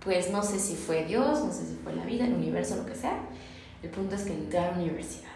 Pues 0.04 0.32
no 0.32 0.44
sé 0.44 0.60
si 0.60 0.76
fue 0.76 1.06
Dios, 1.06 1.44
no 1.44 1.52
sé 1.52 1.66
si 1.66 1.76
fue 1.76 1.96
la 1.96 2.04
vida, 2.04 2.26
el 2.26 2.34
universo, 2.34 2.76
lo 2.76 2.86
que 2.86 2.96
sea. 2.96 3.20
El 3.82 3.90
punto 3.90 4.16
es 4.16 4.24
que 4.24 4.34
entré 4.34 4.60
a 4.60 4.72
la 4.72 4.78
universidad. 4.78 5.32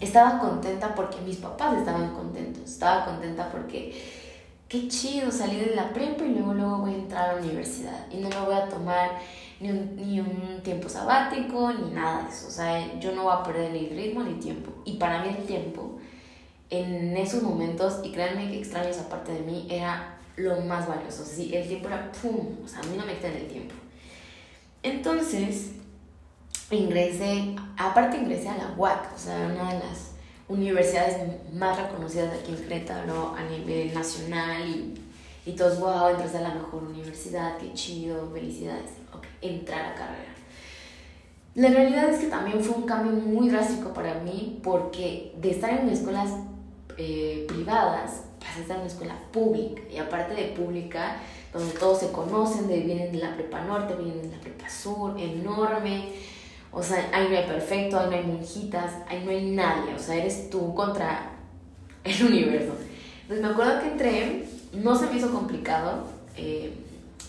Estaba 0.00 0.38
contenta 0.38 0.94
porque 0.94 1.20
mis 1.22 1.36
papás 1.38 1.78
estaban 1.78 2.14
contentos. 2.14 2.70
Estaba 2.70 3.04
contenta 3.06 3.50
porque 3.50 3.92
qué 4.68 4.88
chido 4.88 5.30
salir 5.30 5.70
de 5.70 5.76
la 5.76 5.92
prepa 5.92 6.24
y 6.24 6.34
luego, 6.34 6.54
luego 6.54 6.78
voy 6.78 6.94
a 6.94 6.98
entrar 6.98 7.30
a 7.30 7.32
la 7.34 7.42
universidad. 7.42 8.06
Y 8.12 8.18
no 8.18 8.28
me 8.28 8.40
voy 8.40 8.54
a 8.54 8.68
tomar 8.68 9.18
ni 9.60 9.70
un, 9.70 9.96
ni 9.96 10.20
un 10.20 10.60
tiempo 10.62 10.88
sabático, 10.88 11.72
ni 11.72 11.90
nada 11.90 12.24
de 12.24 12.28
eso. 12.28 12.48
O 12.48 12.50
sea, 12.50 12.98
yo 13.00 13.12
no 13.12 13.24
voy 13.24 13.34
a 13.34 13.42
perder 13.42 13.72
ni 13.72 13.88
ritmo 13.88 14.22
ni 14.22 14.34
tiempo. 14.34 14.70
Y 14.84 14.98
para 14.98 15.22
mí 15.22 15.28
el 15.28 15.44
tiempo, 15.46 15.98
en 16.68 17.16
esos 17.16 17.42
momentos, 17.42 18.00
y 18.04 18.12
créanme 18.12 18.50
que 18.50 18.58
extraño 18.58 18.88
esa 18.88 19.08
parte 19.08 19.32
de 19.32 19.40
mí, 19.40 19.66
era 19.70 20.15
lo 20.36 20.60
más 20.62 20.86
valioso. 20.86 21.24
Sí, 21.24 21.54
el 21.54 21.66
tiempo 21.66 21.88
era 21.88 22.10
pum, 22.12 22.56
o 22.64 22.68
sea, 22.68 22.80
a 22.80 22.82
mí 22.84 22.96
no 22.96 23.04
me 23.04 23.14
quita 23.14 23.28
el 23.28 23.48
tiempo. 23.48 23.74
Entonces, 24.82 25.72
ingresé, 26.70 27.56
aparte 27.76 28.18
ingresé 28.18 28.48
a 28.48 28.56
la 28.56 28.74
UAC, 28.76 29.14
o 29.14 29.18
sea, 29.18 29.50
una 29.52 29.72
de 29.72 29.80
las 29.80 30.12
universidades 30.48 31.18
más 31.52 31.76
reconocidas 31.80 32.32
aquí 32.32 32.52
en 32.52 32.58
Querétaro 32.58 33.34
a 33.36 33.42
nivel 33.44 33.92
nacional 33.92 34.68
y, 34.68 34.94
y 35.44 35.52
todos, 35.56 35.80
wow, 35.80 36.08
entras 36.08 36.34
a 36.36 36.40
la 36.40 36.54
mejor 36.54 36.84
universidad, 36.84 37.56
qué 37.58 37.72
chido, 37.72 38.30
felicidades 38.32 38.90
entrar 39.40 39.92
a 39.92 39.94
carrera. 39.94 40.34
La 41.54 41.68
realidad 41.68 42.10
es 42.10 42.20
que 42.20 42.26
también 42.26 42.62
fue 42.62 42.76
un 42.76 42.82
cambio 42.82 43.12
muy 43.12 43.48
drástico 43.48 43.92
para 43.92 44.20
mí 44.20 44.60
porque 44.62 45.34
de 45.40 45.50
estar 45.50 45.70
en 45.70 45.88
escuelas 45.88 46.30
eh, 46.98 47.46
privadas 47.48 48.24
pasé 48.56 48.60
a 48.60 48.62
estar 48.62 48.76
en 48.76 48.82
una 48.82 48.90
escuela 48.90 49.18
pública 49.32 49.82
y 49.90 49.98
aparte 49.98 50.34
de 50.34 50.48
pública 50.48 51.16
donde 51.52 51.74
todos 51.74 52.00
se 52.00 52.12
conocen, 52.12 52.68
de, 52.68 52.80
vienen 52.80 53.12
de 53.12 53.18
la 53.18 53.34
prepa 53.34 53.60
norte, 53.62 53.94
vienen 53.94 54.22
de 54.22 54.36
la 54.36 54.40
prepa 54.40 54.68
sur, 54.68 55.18
enorme, 55.18 56.12
o 56.72 56.82
sea, 56.82 57.08
ahí 57.12 57.28
no 57.30 57.36
hay 57.36 57.46
perfecto, 57.46 57.98
ahí 57.98 58.10
no 58.10 58.16
hay 58.16 58.24
monjitas, 58.24 58.92
ahí 59.08 59.22
no 59.24 59.30
hay 59.30 59.50
nadie, 59.50 59.94
o 59.94 59.98
sea, 59.98 60.16
eres 60.16 60.50
tú 60.50 60.74
contra 60.74 61.30
el 62.04 62.24
universo. 62.24 62.74
Entonces 63.22 63.44
me 63.44 63.52
acuerdo 63.52 63.80
que 63.80 63.86
entré, 63.86 64.48
no 64.74 64.94
se 64.94 65.06
me 65.06 65.16
hizo 65.16 65.30
complicado, 65.32 66.06
eh, 66.36 66.74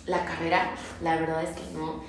la 0.06 0.26
carrera, 0.26 0.72
la 1.02 1.16
verdad 1.16 1.44
es 1.44 1.50
que 1.52 1.74
no. 1.74 2.04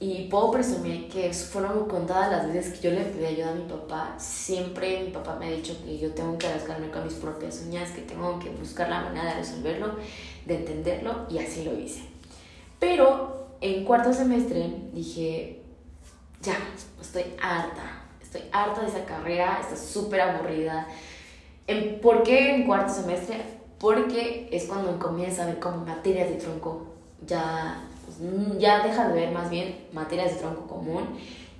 Y 0.00 0.28
puedo 0.28 0.52
presumir 0.52 1.08
que 1.08 1.32
fueron 1.32 1.88
contadas 1.88 2.30
las 2.30 2.52
veces 2.52 2.78
que 2.78 2.88
yo 2.88 2.94
le 2.94 3.04
pedí 3.04 3.26
ayuda 3.26 3.50
a 3.50 3.54
mi 3.54 3.64
papá. 3.64 4.14
Siempre 4.16 5.02
mi 5.02 5.10
papá 5.10 5.34
me 5.34 5.46
ha 5.46 5.50
dicho 5.50 5.76
que 5.84 5.98
yo 5.98 6.12
tengo 6.12 6.38
que 6.38 6.48
rascarme 6.48 6.88
con 6.90 7.02
mis 7.02 7.14
propias 7.14 7.64
uñas, 7.66 7.90
que 7.90 8.02
tengo 8.02 8.38
que 8.38 8.48
buscar 8.50 8.88
la 8.88 9.00
manera 9.00 9.34
de 9.34 9.40
resolverlo, 9.40 9.96
de 10.46 10.56
entenderlo, 10.56 11.26
y 11.28 11.38
así 11.38 11.64
lo 11.64 11.76
hice. 11.76 12.02
Pero 12.78 13.48
en 13.60 13.84
cuarto 13.84 14.12
semestre 14.12 14.70
dije, 14.92 15.62
ya, 16.42 16.56
estoy 17.00 17.24
harta, 17.42 18.04
estoy 18.22 18.42
harta 18.52 18.82
de 18.82 18.86
esa 18.86 19.04
carrera, 19.04 19.58
está 19.60 19.76
súper 19.76 20.20
aburrida. 20.20 20.86
¿Por 22.00 22.22
qué 22.22 22.54
en 22.54 22.66
cuarto 22.66 22.94
semestre? 22.94 23.42
Porque 23.80 24.48
es 24.52 24.66
cuando 24.66 24.96
comienza 25.00 25.42
a 25.42 25.46
ver 25.46 25.58
como 25.58 25.84
materias 25.84 26.28
de 26.28 26.36
tronco 26.36 26.86
ya, 27.26 27.87
ya 28.58 28.82
dejas 28.82 29.08
de 29.08 29.20
ver 29.20 29.32
más 29.32 29.50
bien 29.50 29.86
materias 29.92 30.34
de 30.34 30.40
tronco 30.40 30.66
común, 30.66 31.04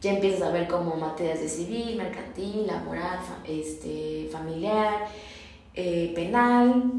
ya 0.01 0.13
empiezas 0.13 0.43
a 0.43 0.51
ver 0.51 0.69
como 0.69 0.97
materias 0.97 1.41
de 1.41 1.49
civil, 1.49 1.97
mercantil, 1.97 2.67
laboral, 2.67 3.19
este, 3.45 4.29
familiar, 4.31 5.07
eh, 5.75 6.13
penal, 6.15 6.93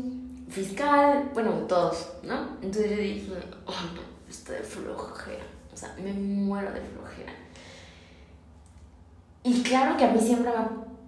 fiscal, 0.49 1.29
bueno, 1.33 1.51
todos, 1.67 2.13
¿no? 2.23 2.57
Entonces 2.61 2.91
yo 2.91 2.97
dije, 2.97 3.31
oh 3.65 3.71
no, 3.95 4.01
estoy 4.29 4.57
de 4.57 4.63
flojera, 4.63 5.45
o 5.73 5.77
sea, 5.77 5.95
me 6.01 6.13
muero 6.13 6.71
de 6.71 6.81
flojera. 6.81 7.33
Y 9.43 9.61
claro 9.63 9.95
que 9.97 10.03
a 10.03 10.11
mí 10.11 10.19
siempre 10.19 10.51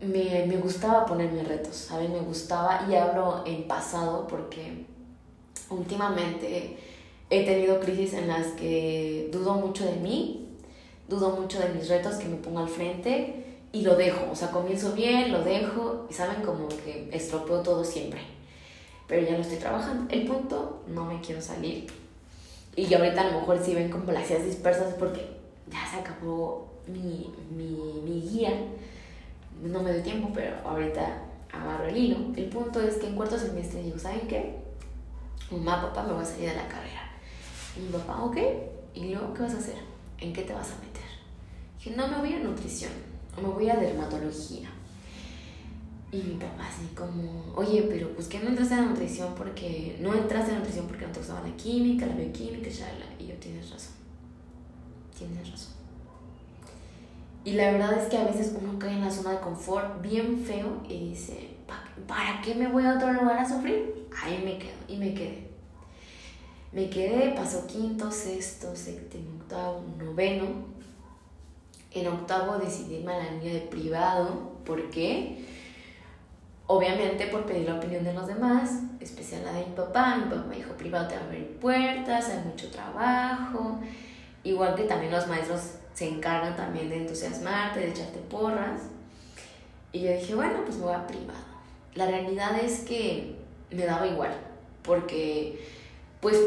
me, 0.01 0.45
me 0.45 0.57
gustaba 0.57 1.05
ponerme 1.05 1.43
retos, 1.43 1.75
¿sabes? 1.75 2.09
Me 2.09 2.19
gustaba, 2.19 2.85
y 2.89 2.95
hablo 2.95 3.43
en 3.45 3.67
pasado 3.67 4.27
porque 4.27 4.85
últimamente 5.69 6.77
he 7.31 7.45
tenido 7.45 7.79
crisis 7.79 8.13
en 8.13 8.27
las 8.27 8.47
que 8.47 9.29
dudo 9.31 9.53
mucho 9.53 9.85
de 9.85 9.95
mí, 9.95 10.49
dudo 11.07 11.29
mucho 11.29 11.59
de 11.59 11.69
mis 11.69 11.87
retos 11.87 12.15
que 12.15 12.27
me 12.27 12.35
pongo 12.35 12.59
al 12.59 12.67
frente 12.67 13.45
y 13.71 13.83
lo 13.83 13.95
dejo. 13.95 14.29
O 14.29 14.35
sea, 14.35 14.51
comienzo 14.51 14.91
bien, 14.91 15.31
lo 15.31 15.41
dejo 15.41 16.07
y 16.09 16.13
saben 16.13 16.43
como 16.43 16.67
que 16.67 17.09
estropeo 17.13 17.61
todo 17.61 17.85
siempre. 17.85 18.19
Pero 19.07 19.25
ya 19.25 19.35
lo 19.35 19.41
estoy 19.41 19.57
trabajando. 19.57 20.13
El 20.13 20.25
punto, 20.25 20.83
no 20.87 21.05
me 21.05 21.21
quiero 21.21 21.41
salir. 21.41 21.87
Y 22.75 22.93
ahorita 22.93 23.21
a 23.21 23.31
lo 23.31 23.39
mejor 23.39 23.63
si 23.63 23.75
ven 23.75 23.89
como 23.89 24.11
las 24.11 24.29
ideas 24.29 24.45
dispersas 24.45 24.93
porque 24.95 25.25
ya 25.71 25.89
se 25.89 26.01
acabó 26.01 26.67
mi, 26.85 27.33
mi, 27.55 28.01
mi 28.03 28.21
guía. 28.29 28.51
No 29.63 29.81
me 29.81 29.93
doy 29.93 30.01
tiempo, 30.01 30.31
pero 30.33 30.57
ahorita 30.65 31.23
agarro 31.49 31.87
el 31.87 31.95
hilo. 31.95 32.17
El 32.35 32.49
punto 32.49 32.81
es 32.81 32.95
que 32.95 33.07
en 33.07 33.15
cuarto 33.15 33.39
semestre 33.39 33.83
digo, 33.83 33.97
¿saben 33.97 34.27
qué? 34.27 34.57
Mamá, 35.49 35.81
papá, 35.81 36.03
me 36.03 36.13
voy 36.13 36.23
a 36.23 36.25
salir 36.25 36.49
de 36.49 36.55
la 36.55 36.67
carrera 36.67 37.00
y 37.77 37.79
mi 37.81 37.91
papá, 37.91 38.23
ok, 38.23 38.37
¿y 38.93 39.11
luego 39.11 39.33
qué 39.33 39.43
vas 39.43 39.53
a 39.55 39.57
hacer? 39.57 39.77
¿En 40.19 40.33
qué 40.33 40.43
te 40.43 40.53
vas 40.53 40.71
a 40.71 40.75
meter? 40.75 41.01
Dije, 41.77 41.95
no, 41.95 42.07
me 42.07 42.17
voy 42.17 42.33
a 42.33 42.39
nutrición, 42.39 42.91
o 43.37 43.41
me 43.41 43.47
voy 43.47 43.69
a 43.69 43.75
dermatología. 43.75 44.69
Y 46.11 46.17
mi 46.17 46.35
papá 46.35 46.67
así 46.67 46.93
como, 46.93 47.53
oye, 47.55 47.83
pero 47.89 48.13
pues 48.13 48.27
que 48.27 48.39
no 48.39 48.49
entraste 48.49 48.73
a 48.73 48.81
nutrición 48.81 49.33
porque, 49.35 49.97
no 50.01 50.13
entraste 50.13 50.51
a 50.51 50.57
nutrición 50.57 50.85
porque 50.87 51.07
no 51.07 51.13
te 51.13 51.19
gustaba 51.19 51.47
la 51.47 51.55
química, 51.55 52.05
la 52.05 52.15
bioquímica, 52.15 52.69
shala. 52.69 53.05
Y 53.17 53.27
yo, 53.27 53.35
tienes 53.35 53.71
razón, 53.71 53.93
tienes 55.17 55.49
razón. 55.49 55.73
Y 57.43 57.53
la 57.53 57.71
verdad 57.71 57.97
es 57.97 58.09
que 58.09 58.17
a 58.17 58.25
veces 58.25 58.53
uno 58.61 58.77
cae 58.77 58.91
en 58.91 59.01
la 59.01 59.09
zona 59.09 59.31
de 59.31 59.39
confort 59.39 60.01
bien 60.01 60.43
feo 60.45 60.81
y 60.87 61.09
dice, 61.09 61.55
¿para 62.07 62.41
qué 62.41 62.53
me 62.55 62.67
voy 62.67 62.85
a 62.85 62.95
otro 62.95 63.13
lugar 63.13 63.39
a 63.39 63.47
sufrir? 63.47 64.07
Ahí 64.21 64.41
me 64.43 64.59
quedo 64.59 64.77
y 64.87 64.97
me 64.97 65.13
quedé. 65.13 65.50
Me 66.71 66.89
quedé, 66.89 67.33
pasó 67.35 67.67
quinto, 67.67 68.09
sexto, 68.11 68.75
séptimo, 68.75 69.41
octavo, 69.41 69.83
noveno. 69.97 70.47
En 71.91 72.07
octavo 72.07 72.57
decidí 72.57 72.95
irme 72.95 73.13
a 73.13 73.17
la 73.17 73.31
línea 73.31 73.53
de 73.53 73.61
privado. 73.61 74.51
¿Por 74.65 74.89
qué? 74.89 75.45
obviamente 76.71 77.27
por 77.27 77.45
pedir 77.45 77.67
la 77.67 77.75
opinión 77.75 78.03
de 78.05 78.13
los 78.13 78.27
demás, 78.27 78.79
especial 79.01 79.43
la 79.43 79.51
de 79.51 79.65
mi 79.65 79.73
papá, 79.73 80.15
mi 80.15 80.23
papá 80.23 80.45
me 80.47 80.55
dijo, 80.55 80.71
privado 80.73 81.07
te 81.09 81.15
va 81.15 81.21
a 81.21 81.25
abrir 81.25 81.57
puertas, 81.59 82.29
hay 82.29 82.39
mucho 82.45 82.69
trabajo, 82.71 83.79
igual 84.45 84.75
que 84.75 84.83
también 84.83 85.11
los 85.11 85.27
maestros 85.27 85.73
se 85.93 86.07
encargan 86.07 86.55
también 86.55 86.89
de 86.89 86.95
entusiasmarte, 86.95 87.81
de 87.81 87.89
echarte 87.89 88.19
porras. 88.19 88.83
Y 89.91 90.03
yo 90.03 90.13
dije, 90.13 90.33
bueno, 90.33 90.61
pues 90.65 90.79
voy 90.79 90.93
a 90.93 91.05
privado. 91.05 91.43
La 91.95 92.05
realidad 92.05 92.57
es 92.57 92.79
que 92.79 93.35
me 93.69 93.85
daba 93.85 94.07
igual, 94.07 94.33
porque 94.81 95.59
pues 96.21 96.37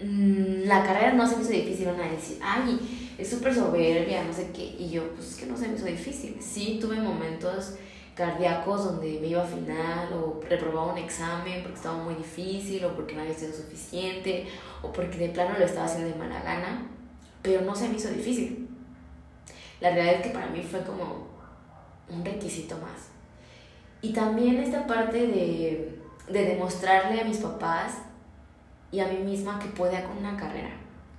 mm, 0.00 0.66
la 0.66 0.84
carrera 0.84 1.14
no 1.14 1.26
se 1.26 1.36
me 1.36 1.42
hizo 1.42 1.52
difícil, 1.52 1.86
van 1.86 2.00
a 2.00 2.10
decir, 2.10 2.38
ay, 2.42 3.14
es 3.18 3.28
súper 3.28 3.54
soberbia, 3.54 4.22
no 4.22 4.32
sé 4.32 4.50
qué, 4.54 4.76
y 4.78 4.90
yo, 4.90 5.08
pues 5.14 5.30
es 5.30 5.36
que 5.36 5.46
no 5.46 5.56
se 5.56 5.68
me 5.68 5.74
hizo 5.74 5.86
difícil. 5.86 6.36
Sí, 6.40 6.78
tuve 6.80 7.00
momentos 7.00 7.74
cardíacos 8.14 8.84
donde 8.84 9.18
me 9.20 9.28
iba 9.28 9.42
a 9.42 9.46
final 9.46 10.12
o 10.12 10.40
reprobaba 10.48 10.92
un 10.92 10.98
examen 10.98 11.62
porque 11.62 11.76
estaba 11.76 12.02
muy 12.02 12.14
difícil 12.14 12.84
o 12.84 12.94
porque 12.94 13.14
no 13.14 13.22
había 13.22 13.32
sido 13.32 13.52
suficiente 13.52 14.46
o 14.82 14.92
porque 14.92 15.18
de 15.18 15.28
plano 15.28 15.56
lo 15.56 15.64
estaba 15.64 15.86
haciendo 15.86 16.10
de 16.10 16.16
mala 16.16 16.42
gana, 16.42 16.88
pero 17.42 17.60
no 17.62 17.74
se 17.74 17.88
me 17.88 17.96
hizo 17.96 18.10
difícil. 18.10 18.68
La 19.80 19.90
realidad 19.90 20.16
es 20.16 20.26
que 20.26 20.30
para 20.30 20.48
mí 20.48 20.62
fue 20.62 20.82
como 20.82 21.28
un 22.08 22.24
requisito 22.24 22.76
más. 22.78 23.08
Y 24.02 24.12
también 24.12 24.58
esta 24.58 24.86
parte 24.86 25.18
de, 25.18 25.98
de 26.28 26.44
demostrarle 26.44 27.20
a 27.20 27.24
mis 27.24 27.38
papás 27.38 27.98
y 28.90 29.00
a 29.00 29.08
mí 29.08 29.18
misma 29.18 29.58
que 29.58 29.68
podía 29.68 30.04
con 30.04 30.18
una 30.18 30.36
carrera. 30.36 30.70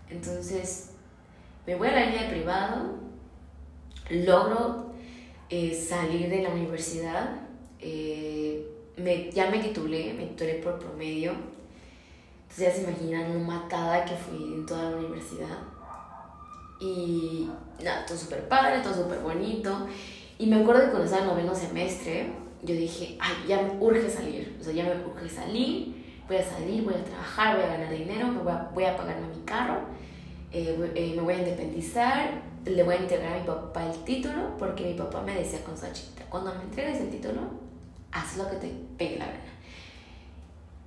Entonces, 0.09 0.91
me 1.65 1.75
voy 1.75 1.87
a 1.87 1.91
la 1.91 2.05
línea 2.05 2.23
de 2.23 2.29
privado, 2.29 2.95
logro 4.09 4.91
eh, 5.49 5.73
salir 5.73 6.29
de 6.29 6.43
la 6.43 6.49
universidad, 6.49 7.41
eh, 7.79 8.67
me, 8.97 9.31
ya 9.31 9.49
me 9.49 9.59
titulé, 9.59 10.13
me 10.13 10.25
titulé 10.27 10.55
por 10.55 10.79
promedio. 10.79 11.33
Entonces 12.41 12.67
ya 12.67 12.71
se 12.71 12.81
imaginan 12.81 13.33
lo 13.33 13.39
matada 13.39 14.03
que 14.05 14.15
fui 14.15 14.53
en 14.53 14.65
toda 14.65 14.91
la 14.91 14.97
universidad. 14.97 15.57
Y 16.79 17.49
nada, 17.83 18.05
todo 18.05 18.17
súper 18.17 18.47
padre, 18.47 18.81
todo 18.81 18.93
súper 18.93 19.19
bonito. 19.19 19.87
Y 20.37 20.47
me 20.47 20.61
acuerdo 20.61 20.85
que 20.85 20.89
cuando 20.89 21.05
estaba 21.05 21.23
en 21.23 21.29
noveno 21.29 21.53
semestre, 21.53 22.31
yo 22.63 22.73
dije, 22.73 23.17
ay, 23.19 23.33
ya 23.47 23.61
me 23.61 23.77
urge 23.79 24.09
salir. 24.09 24.57
O 24.59 24.63
sea, 24.63 24.73
ya 24.73 24.83
me 24.85 25.05
urge 25.05 25.29
salir, 25.29 25.98
voy 26.29 26.37
a 26.37 26.43
salir, 26.43 26.83
voy 26.83 26.93
a 26.93 27.03
trabajar, 27.03 27.57
voy 27.57 27.65
a 27.65 27.67
ganar 27.67 27.91
dinero, 27.91 28.27
me 28.27 28.41
voy, 28.41 28.53
a, 28.53 28.69
voy 28.73 28.85
a 28.85 28.95
pagarme 28.95 29.27
mi 29.27 29.43
carro, 29.43 29.79
eh, 30.51 30.91
eh, 30.95 31.13
me 31.15 31.21
voy 31.21 31.33
a 31.33 31.39
independizar, 31.39 32.41
le 32.65 32.83
voy 32.83 32.95
a 32.95 32.99
entregar 32.99 33.33
a 33.33 33.39
mi 33.39 33.45
papá 33.45 33.85
el 33.85 34.03
título, 34.03 34.57
porque 34.57 34.85
mi 34.85 34.93
papá 34.93 35.21
me 35.21 35.35
decía 35.35 35.61
con 35.63 35.75
Sachita, 35.75 36.23
cuando 36.29 36.53
me 36.55 36.63
entregues 36.63 37.01
el 37.01 37.09
título, 37.09 37.41
haz 38.11 38.37
lo 38.37 38.49
que 38.49 38.55
te 38.55 38.67
pegue 38.97 39.17
la 39.17 39.25
gana. 39.25 39.39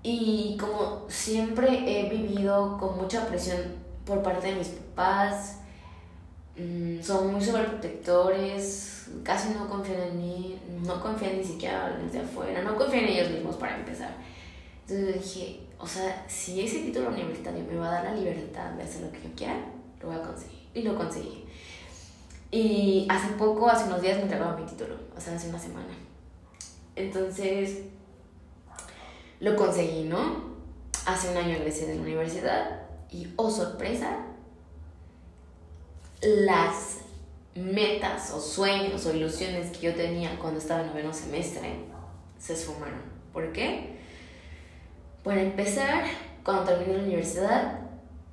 Y 0.02 0.56
como 0.58 1.04
siempre 1.08 1.84
he 1.86 2.08
vivido 2.08 2.78
con 2.78 2.96
mucha 2.96 3.26
presión 3.26 3.60
por 4.04 4.22
parte 4.22 4.48
de 4.48 4.56
mis 4.56 4.68
papás, 4.68 5.58
Mm, 6.56 7.00
son 7.02 7.32
muy 7.32 7.42
sobreprotectores, 7.42 9.08
casi 9.22 9.54
no 9.54 9.68
confían 9.68 10.02
en 10.02 10.18
mí, 10.18 10.58
no 10.84 11.00
confían 11.00 11.38
ni 11.38 11.44
siquiera 11.44 11.96
desde 11.96 12.20
afuera, 12.20 12.62
no 12.62 12.76
confían 12.76 13.04
en 13.04 13.10
ellos 13.10 13.30
mismos 13.30 13.56
para 13.56 13.76
empezar. 13.76 14.14
Entonces 14.88 15.22
dije, 15.22 15.60
o 15.78 15.86
sea, 15.86 16.24
si 16.28 16.60
ese 16.60 16.80
título 16.80 17.08
universitario 17.08 17.64
me 17.64 17.76
va 17.76 17.88
a 17.88 18.02
dar 18.02 18.04
la 18.04 18.14
libertad 18.14 18.70
de 18.72 18.82
hacer 18.82 19.02
lo 19.02 19.12
que 19.12 19.22
yo 19.22 19.34
quiera, 19.36 19.56
lo 20.00 20.08
voy 20.08 20.16
a 20.16 20.22
conseguir. 20.22 20.68
Y 20.74 20.82
lo 20.82 20.96
conseguí. 20.96 21.44
Y 22.50 23.06
hace 23.08 23.28
poco, 23.34 23.68
hace 23.68 23.86
unos 23.86 24.02
días 24.02 24.16
me 24.16 24.24
entregaba 24.24 24.56
mi 24.56 24.66
título, 24.66 24.96
o 25.16 25.20
sea, 25.20 25.34
hace 25.34 25.48
una 25.48 25.58
semana. 25.58 25.94
Entonces, 26.94 27.78
lo 29.40 29.56
conseguí, 29.56 30.04
¿no? 30.04 30.52
Hace 31.06 31.30
un 31.30 31.36
año 31.36 31.56
egresé 31.56 31.86
de 31.86 31.94
la 31.94 32.02
universidad 32.02 32.82
y, 33.10 33.28
oh 33.36 33.50
sorpresa, 33.50 34.18
las 36.20 36.98
metas 37.54 38.30
o 38.32 38.40
sueños 38.40 39.04
o 39.06 39.14
ilusiones 39.14 39.76
que 39.76 39.86
yo 39.86 39.94
tenía 39.94 40.38
cuando 40.38 40.58
estaba 40.58 40.82
en 40.82 40.88
noveno 40.88 41.12
semestre 41.12 41.76
se 42.38 42.54
esfumaron. 42.54 43.00
¿Por 43.32 43.52
qué? 43.52 43.91
Para 45.22 45.40
empezar, 45.40 46.04
cuando 46.42 46.64
terminé 46.64 46.98
la 46.98 47.04
universidad, 47.04 47.78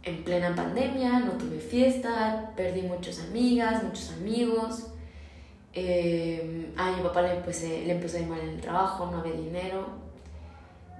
en 0.03 0.23
plena 0.23 0.55
pandemia, 0.55 1.19
no 1.19 1.33
tuve 1.33 1.59
fiesta, 1.59 2.51
perdí 2.55 2.83
muchas 2.83 3.19
amigas, 3.19 3.83
muchos 3.83 4.11
amigos. 4.13 4.87
Eh, 5.73 6.73
a 6.75 6.91
mi 6.91 7.03
papá 7.03 7.21
le, 7.21 7.35
empecé, 7.35 7.85
le 7.85 7.91
empezó 7.93 8.17
a 8.17 8.21
ir 8.21 8.27
mal 8.27 8.39
en 8.39 8.49
el 8.49 8.61
trabajo, 8.61 9.07
no 9.11 9.19
había 9.19 9.33
dinero. 9.33 9.87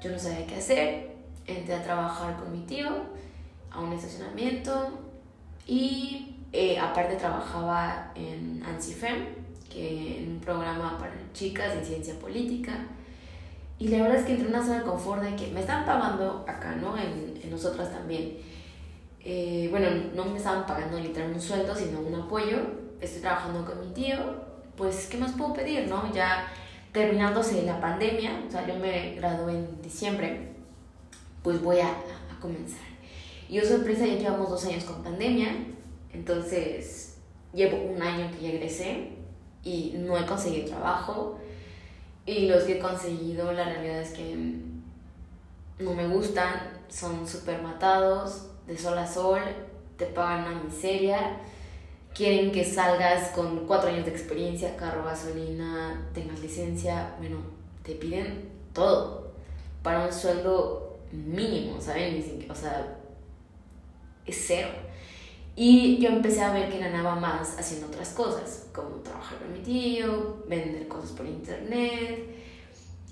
Yo 0.02 0.12
no 0.12 0.19
sabía 0.19 0.45
qué 0.45 0.56
hacer. 0.56 1.15
Entré 1.47 1.73
a 1.73 1.84
trabajar 1.84 2.38
con 2.38 2.52
mi 2.52 2.65
tío 2.65 2.89
a 3.71 3.80
un 3.80 3.93
estacionamiento 3.93 4.89
y 5.65 6.36
eh, 6.52 6.78
aparte 6.78 7.15
trabajaba 7.15 8.12
en 8.15 8.63
ANSIFEM, 8.63 9.25
que 9.71 10.19
en 10.19 10.34
un 10.34 10.39
programa 10.39 10.97
para 10.99 11.13
chicas 11.34 11.75
de 11.75 11.86
ciencia 11.86 12.13
política. 12.19 12.86
Y 13.80 13.88
la 13.88 14.04
verdad 14.04 14.18
es 14.18 14.26
que 14.26 14.34
entré 14.34 14.48
en 14.48 14.54
una 14.54 14.63
zona 14.63 14.80
de 14.80 14.86
confort 14.86 15.24
de 15.24 15.36
que 15.36 15.48
me 15.52 15.62
están 15.62 15.86
pagando 15.86 16.44
acá, 16.48 16.76
¿no? 16.76 16.98
En, 16.98 17.39
en 17.42 17.50
nosotras 17.50 17.92
también. 17.92 18.38
Eh, 19.24 19.68
bueno, 19.72 19.88
no 20.13 20.26
me 20.26 20.38
estaban 20.38 20.65
pagando 20.65 21.00
literalmente 21.00 21.39
un 21.39 21.48
sueldo, 21.48 21.76
sino 21.76 22.02
un 22.02 22.13
apoyo. 22.13 22.58
Estoy 23.00 23.22
trabajando 23.22 23.65
con 23.65 23.80
mi 23.80 23.94
tío. 23.94 24.18
Pues, 24.76 25.08
¿qué 25.08 25.18
más 25.18 25.32
puedo 25.32 25.54
pedir, 25.54 25.88
no? 25.88 26.12
Ya 26.13 26.48
terminándose 26.92 27.63
la 27.63 27.80
pandemia, 27.80 28.44
o 28.48 28.52
sea, 28.52 28.65
yo 28.68 28.76
me 28.76 29.13
gradué 29.15 29.54
en 29.54 29.82
diciembre, 29.82 30.54
pues 31.44 31.62
voy 31.62 31.80
a, 31.80 31.89
a 31.89 32.39
comenzar. 32.42 32.88
Y 33.48 33.56
yo 33.56 33.63
sorpresa, 33.63 34.06
ya 34.06 34.15
llevamos 34.15 34.50
dos 34.50 34.65
años 34.65 34.84
con 34.86 35.04
pandemia, 35.04 35.50
entonces, 36.13 37.18
llevo 37.54 37.78
un 37.78 38.02
año 38.02 38.30
que 38.32 38.44
ya 38.44 38.50
egresé 38.50 39.10
y 39.63 39.94
no 39.98 40.18
he 40.18 40.26
conseguido 40.26 40.68
trabajo. 40.68 41.39
Y 42.30 42.48
los 42.48 42.63
que 42.63 42.74
he 42.74 42.80
conseguido, 42.80 43.52
la 43.54 43.63
realidad 43.63 44.02
es 44.02 44.12
que 44.12 44.36
no 45.80 45.94
me 45.96 46.08
gustan, 46.08 46.80
son 46.88 47.28
súper 47.28 47.60
matados, 47.63 48.52
de 48.68 48.78
sol 48.78 48.96
a 49.00 49.08
sol, 49.08 49.39
te 49.98 50.06
pagan 50.06 50.52
una 50.52 50.63
miseria, 50.63 51.38
quieren 52.13 52.52
que 52.52 52.63
salgas 52.63 53.30
con 53.30 53.65
cuatro 53.65 53.89
años 53.89 54.06
de 54.06 54.12
experiencia, 54.12 54.78
carro, 54.78 55.04
gasolina, 55.06 56.08
tengas 56.13 56.39
licencia, 56.39 57.15
bueno, 57.18 57.38
te 57.82 57.96
piden 57.96 58.48
todo 58.74 59.32
para 59.82 60.06
un 60.06 60.13
sueldo 60.13 61.00
mínimo, 61.12 61.82
¿saben? 61.82 62.46
O 62.48 62.54
sea, 62.54 62.96
es 64.28 64.44
cero. 64.46 64.70
Y 65.62 65.98
yo 65.98 66.08
empecé 66.08 66.39
a 66.39 66.54
ver 66.54 66.72
que 66.72 66.80
ganaba 66.80 67.15
más 67.17 67.60
haciendo 67.60 67.88
otras 67.88 68.12
cosas, 68.12 68.67
como 68.74 68.91
trabajar 69.02 69.39
con 69.39 69.52
mi 69.52 69.60
tío, 69.60 70.41
vender 70.48 70.88
cosas 70.88 71.12
por 71.12 71.26
internet, 71.26 72.34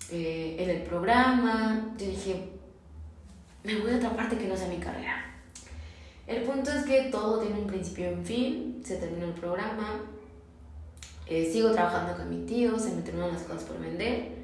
eh, 0.09 0.55
en 0.57 0.69
el 0.69 0.83
programa. 0.83 1.93
Yo 1.97 2.05
dije, 2.05 2.49
me 3.65 3.75
voy 3.81 3.91
a 3.91 3.97
otra 3.97 4.15
parte 4.15 4.37
que 4.37 4.47
no 4.47 4.55
sea 4.55 4.69
mi 4.69 4.77
carrera. 4.77 5.25
El 6.25 6.43
punto 6.43 6.71
es 6.71 6.85
que 6.85 7.09
todo 7.11 7.39
tiene 7.41 7.59
un 7.59 7.67
principio 7.67 8.09
y 8.09 8.13
un 8.13 8.23
fin, 8.23 8.81
se 8.81 8.95
terminó 8.95 9.25
el 9.25 9.33
programa, 9.33 10.05
eh, 11.25 11.49
sigo 11.51 11.71
trabajando 11.71 12.15
con 12.15 12.29
mi 12.29 12.45
tío, 12.45 12.79
se 12.79 12.91
me 12.95 13.01
terminaron 13.01 13.33
las 13.33 13.43
cosas 13.43 13.63
por 13.65 13.77
vender 13.77 14.37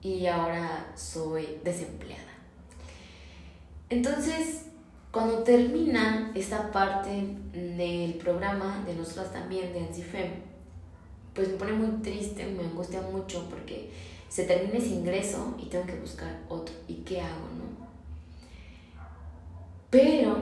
y 0.00 0.26
ahora 0.28 0.90
soy 0.96 1.58
desempleada. 1.62 2.32
Entonces, 3.90 4.71
cuando 5.12 5.42
termina 5.42 6.32
esta 6.34 6.72
parte 6.72 7.36
del 7.52 8.14
programa 8.14 8.82
de 8.86 8.94
nosotras 8.94 9.30
también, 9.30 9.72
de 9.74 9.80
ANSIFEM, 9.80 10.30
pues 11.34 11.48
me 11.48 11.54
pone 11.54 11.72
muy 11.72 12.02
triste, 12.02 12.46
me 12.46 12.64
angustia 12.64 13.02
mucho 13.02 13.46
porque 13.50 13.90
se 14.30 14.44
termina 14.44 14.78
ese 14.78 14.94
ingreso 14.94 15.54
y 15.58 15.66
tengo 15.66 15.84
que 15.84 16.00
buscar 16.00 16.34
otro. 16.48 16.74
¿Y 16.88 16.94
qué 16.96 17.20
hago, 17.20 17.46
no? 17.58 17.86
Pero, 19.90 20.38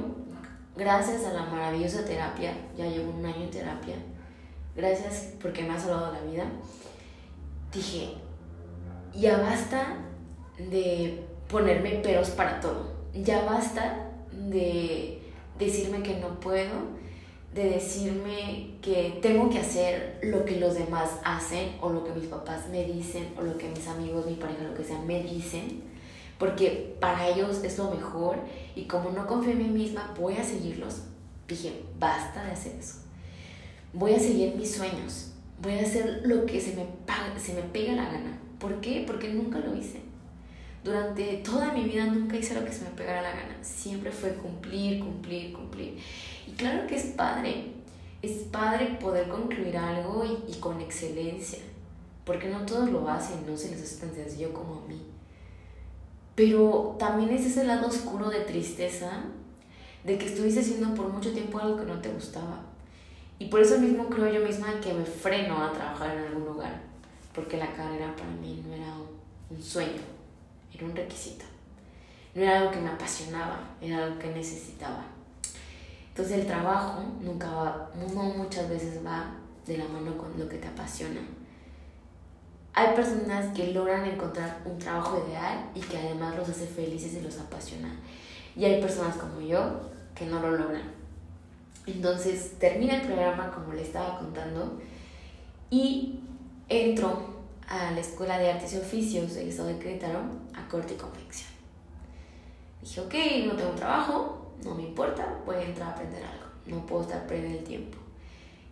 gracias 0.76 1.24
a 1.24 1.32
la 1.32 1.46
maravillosa 1.46 2.04
terapia, 2.04 2.54
ya 2.78 2.86
llevo 2.86 3.10
un 3.10 3.26
año 3.26 3.42
en 3.42 3.50
terapia, 3.50 3.96
gracias 4.76 5.32
porque 5.42 5.64
me 5.64 5.70
ha 5.70 5.80
salvado 5.80 6.12
la 6.12 6.20
vida, 6.20 6.44
dije, 7.72 8.14
ya 9.12 9.38
basta 9.38 9.96
de 10.56 11.24
ponerme 11.48 11.96
peros 11.96 12.30
para 12.30 12.60
todo, 12.60 12.92
ya 13.12 13.44
basta 13.44 14.09
de 14.48 15.20
decirme 15.58 16.02
que 16.02 16.18
no 16.18 16.40
puedo, 16.40 17.00
de 17.54 17.70
decirme 17.70 18.76
que 18.80 19.18
tengo 19.20 19.50
que 19.50 19.58
hacer 19.58 20.20
lo 20.22 20.44
que 20.44 20.60
los 20.60 20.74
demás 20.74 21.18
hacen 21.24 21.76
o 21.80 21.90
lo 21.90 22.04
que 22.04 22.12
mis 22.12 22.26
papás 22.26 22.68
me 22.70 22.84
dicen 22.84 23.28
o 23.36 23.42
lo 23.42 23.58
que 23.58 23.68
mis 23.68 23.86
amigos, 23.88 24.26
mi 24.26 24.34
pareja, 24.34 24.62
lo 24.62 24.74
que 24.74 24.84
sea, 24.84 25.00
me 25.00 25.22
dicen, 25.22 25.82
porque 26.38 26.96
para 27.00 27.28
ellos 27.28 27.62
es 27.64 27.76
lo 27.76 27.90
mejor 27.90 28.36
y 28.74 28.84
como 28.84 29.10
no 29.10 29.26
confío 29.26 29.52
en 29.52 29.58
mí 29.58 29.68
misma, 29.68 30.14
voy 30.18 30.34
a 30.34 30.44
seguirlos. 30.44 31.02
Dije, 31.48 31.82
basta 31.98 32.44
de 32.44 32.52
hacer 32.52 32.76
eso. 32.78 33.00
Voy 33.92 34.14
a 34.14 34.20
seguir 34.20 34.54
mis 34.54 34.72
sueños, 34.74 35.32
voy 35.60 35.74
a 35.74 35.82
hacer 35.82 36.22
lo 36.24 36.46
que 36.46 36.60
se 36.60 36.76
me, 36.76 36.86
se 37.38 37.54
me 37.54 37.62
pega 37.62 37.94
la 37.94 38.04
gana. 38.04 38.38
¿Por 38.60 38.80
qué? 38.80 39.04
Porque 39.06 39.28
nunca 39.28 39.58
lo 39.58 39.74
hice. 39.74 40.09
Durante 40.82 41.38
toda 41.38 41.72
mi 41.72 41.84
vida 41.84 42.06
nunca 42.06 42.36
hice 42.36 42.54
lo 42.54 42.64
que 42.64 42.72
se 42.72 42.84
me 42.84 42.90
pegara 42.90 43.22
la 43.22 43.30
gana. 43.30 43.56
Siempre 43.62 44.10
fue 44.10 44.34
cumplir, 44.34 45.00
cumplir, 45.00 45.52
cumplir. 45.52 45.98
Y 46.46 46.52
claro 46.52 46.86
que 46.86 46.96
es 46.96 47.04
padre. 47.06 47.72
Es 48.22 48.32
padre 48.50 48.98
poder 49.00 49.28
concluir 49.28 49.76
algo 49.76 50.24
y, 50.24 50.52
y 50.52 50.56
con 50.58 50.80
excelencia. 50.80 51.58
Porque 52.24 52.48
no 52.48 52.64
todos 52.64 52.90
lo 52.90 53.08
hacen, 53.08 53.46
no 53.46 53.56
se 53.56 53.70
les 53.70 53.82
hace 53.82 54.06
tan 54.06 54.14
sencillo 54.14 54.52
como 54.52 54.82
a 54.82 54.88
mí. 54.88 55.00
Pero 56.34 56.96
también 56.98 57.30
es 57.30 57.46
ese 57.46 57.64
lado 57.64 57.88
oscuro 57.88 58.30
de 58.30 58.40
tristeza 58.40 59.24
de 60.04 60.16
que 60.16 60.26
estuviste 60.26 60.60
haciendo 60.60 60.94
por 60.94 61.08
mucho 61.08 61.32
tiempo 61.32 61.58
algo 61.58 61.76
que 61.76 61.84
no 61.84 62.00
te 62.00 62.08
gustaba. 62.08 62.60
Y 63.38 63.46
por 63.46 63.60
eso 63.60 63.78
mismo 63.78 64.06
creo 64.08 64.32
yo 64.32 64.46
misma 64.46 64.80
que 64.80 64.92
me 64.92 65.04
freno 65.04 65.62
a 65.62 65.72
trabajar 65.72 66.16
en 66.16 66.24
algún 66.24 66.44
lugar, 66.44 66.80
porque 67.34 67.56
la 67.56 67.72
carrera 67.72 68.14
para 68.14 68.30
mí 68.30 68.62
no 68.66 68.74
era 68.74 68.94
un 69.50 69.62
sueño, 69.62 70.02
era 70.72 70.84
un 70.84 70.96
requisito. 70.96 71.44
No 72.34 72.42
era 72.42 72.58
algo 72.58 72.70
que 72.70 72.80
me 72.80 72.90
apasionaba, 72.90 73.60
era 73.80 74.04
algo 74.04 74.18
que 74.18 74.28
necesitaba. 74.28 75.04
Entonces 76.08 76.38
el 76.38 76.46
trabajo 76.46 77.02
nunca 77.20 77.50
va, 77.50 77.90
no 77.94 78.22
muchas 78.22 78.68
veces 78.68 79.04
va 79.04 79.34
de 79.66 79.78
la 79.78 79.86
mano 79.86 80.16
con 80.16 80.38
lo 80.38 80.48
que 80.48 80.58
te 80.58 80.68
apasiona. 80.68 81.20
Hay 82.72 82.94
personas 82.94 83.54
que 83.54 83.72
logran 83.72 84.04
encontrar 84.06 84.60
un 84.64 84.78
trabajo 84.78 85.24
ideal 85.26 85.70
y 85.74 85.80
que 85.80 85.98
además 85.98 86.36
los 86.36 86.48
hace 86.48 86.66
felices 86.66 87.14
y 87.14 87.20
los 87.20 87.38
apasiona. 87.38 87.96
Y 88.56 88.64
hay 88.64 88.80
personas 88.80 89.16
como 89.16 89.40
yo 89.40 89.80
que 90.14 90.26
no 90.26 90.40
lo 90.40 90.52
logran. 90.52 90.82
Entonces 91.86 92.58
termina 92.58 92.96
el 92.96 93.02
programa 93.02 93.50
como 93.50 93.72
le 93.72 93.82
estaba 93.82 94.18
contando 94.18 94.80
y 95.70 96.20
entro 96.68 97.39
a 97.70 97.92
la 97.92 98.00
Escuela 98.00 98.36
de 98.36 98.50
Artes 98.50 98.74
y 98.74 98.78
Oficios 98.78 99.34
del 99.34 99.48
Estado 99.48 99.68
de 99.68 99.78
Querétaro 99.78 100.22
a 100.54 100.68
corte 100.68 100.94
y 100.94 100.96
confección. 100.96 101.48
Dije, 102.82 103.00
ok, 103.00 103.14
no 103.46 103.56
tengo 103.56 103.70
trabajo, 103.72 104.54
no 104.64 104.74
me 104.74 104.82
importa, 104.82 105.38
voy 105.46 105.54
a 105.56 105.62
entrar 105.62 105.90
a 105.90 105.92
aprender 105.92 106.24
algo, 106.24 106.46
no 106.66 106.84
puedo 106.84 107.02
estar 107.02 107.26
perdiendo 107.28 107.58
el 107.58 107.64
tiempo. 107.64 107.96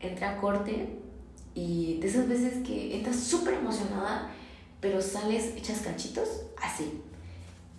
Entré 0.01 0.25
a 0.27 0.37
corte 0.37 0.99
y 1.55 1.99
de 2.01 2.09
esas 2.09 2.29
veces 2.29 2.67
que 2.67 2.97
entras 2.97 3.17
súper 3.21 3.55
emocionada, 3.55 4.31
pero 4.81 5.01
sales 5.01 5.57
hechas 5.57 5.81
cachitos, 5.81 6.29
así. 6.61 7.01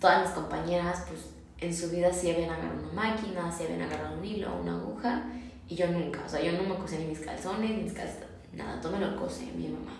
Todas 0.00 0.22
mis 0.26 0.30
compañeras, 0.30 1.04
pues 1.06 1.20
en 1.58 1.76
su 1.76 1.90
vida 1.90 2.10
sí 2.10 2.30
habían 2.30 2.48
agarrado 2.48 2.82
una 2.82 2.92
máquina, 2.92 3.52
sí 3.52 3.64
habían 3.64 3.82
agarrado 3.82 4.16
un 4.18 4.24
hilo, 4.24 4.56
una 4.56 4.72
aguja, 4.72 5.24
y 5.68 5.74
yo 5.74 5.86
nunca, 5.88 6.22
o 6.24 6.28
sea, 6.28 6.40
yo 6.40 6.52
no 6.52 6.66
me 6.66 6.76
cosé 6.76 6.98
ni 6.98 7.06
mis 7.06 7.20
calzones, 7.20 7.70
ni 7.70 7.82
mis 7.82 7.92
calzones, 7.92 8.28
nada, 8.54 8.80
todo 8.80 8.92
me 8.92 9.00
lo 9.00 9.14
cose 9.16 9.44
mi 9.52 9.68
mamá. 9.68 9.99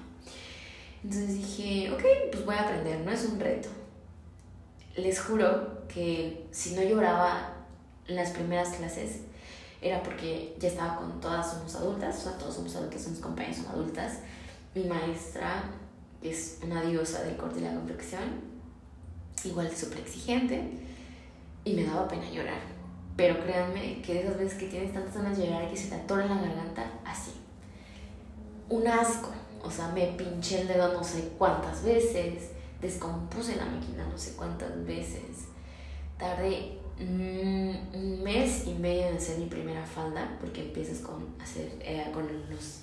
Entonces 1.03 1.35
dije, 1.35 1.91
ok, 1.93 2.03
pues 2.31 2.45
voy 2.45 2.55
a 2.55 2.63
aprender, 2.63 3.01
no 3.01 3.11
es 3.11 3.25
un 3.25 3.41
reto. 3.41 3.69
Les 4.97 5.21
juro 5.21 5.87
que 5.89 6.47
si 6.51 6.75
no 6.75 6.83
lloraba 6.83 7.55
en 8.07 8.17
las 8.17 8.31
primeras 8.31 8.71
clases, 8.71 9.21
era 9.81 10.03
porque 10.03 10.55
ya 10.59 10.69
estaba 10.69 10.97
con 10.97 11.21
todas 11.21 11.53
somos 11.53 11.75
adultas, 11.75 12.19
o 12.19 12.23
sea, 12.23 12.39
todos 12.39 12.55
somos 12.55 12.77
adultos, 12.77 13.01
somos 13.03 13.21
compañeros, 13.21 13.57
son 13.57 13.67
adultas. 13.69 14.19
Mi 14.75 14.85
maestra, 14.85 15.65
es 16.23 16.59
una 16.63 16.83
diosa 16.83 17.23
del 17.23 17.37
corte 17.37 17.61
y 17.61 17.63
la 17.63 17.75
confección, 17.75 18.23
igual 19.45 19.75
súper 19.75 20.01
exigente, 20.01 20.71
y 21.65 21.73
me 21.73 21.85
daba 21.85 22.09
pena 22.09 22.31
llorar. 22.31 22.61
Pero 23.17 23.43
créanme 23.43 24.03
que 24.03 24.15
de 24.15 24.21
esas 24.21 24.39
veces 24.39 24.59
que 24.59 24.69
tienes 24.69 24.93
tantas 24.93 25.15
ganas 25.15 25.39
de 25.39 25.47
llorar 25.47 25.71
que 25.71 25.77
se 25.77 25.89
te 25.89 25.95
atora 25.95 26.27
la 26.27 26.37
garganta, 26.37 26.91
así. 27.05 27.33
Un 28.69 28.87
asco. 28.87 29.31
O 29.63 29.71
sea, 29.71 29.89
me 29.89 30.07
pinché 30.07 30.63
el 30.63 30.69
dedo 30.69 30.93
no 30.93 31.05
sé 31.05 31.33
cuántas 31.39 31.83
veces, 31.85 32.51
descompuse 32.81 33.57
la 33.57 33.67
máquina 33.67 34.07
no 34.11 34.19
sé 34.19 34.35
cuántas 34.37 34.85
veces. 34.87 35.49
Tardé 36.19 36.79
un 36.99 38.21
mes 38.23 38.67
y 38.67 38.75
medio 38.75 39.07
en 39.07 39.17
hacer 39.17 39.39
mi 39.39 39.47
primera 39.47 39.85
falda, 39.85 40.37
porque 40.41 40.63
empiezas 40.63 40.99
con 40.99 41.35
hacer 41.41 41.71
eh, 41.81 42.11
con 42.13 42.27
los, 42.51 42.81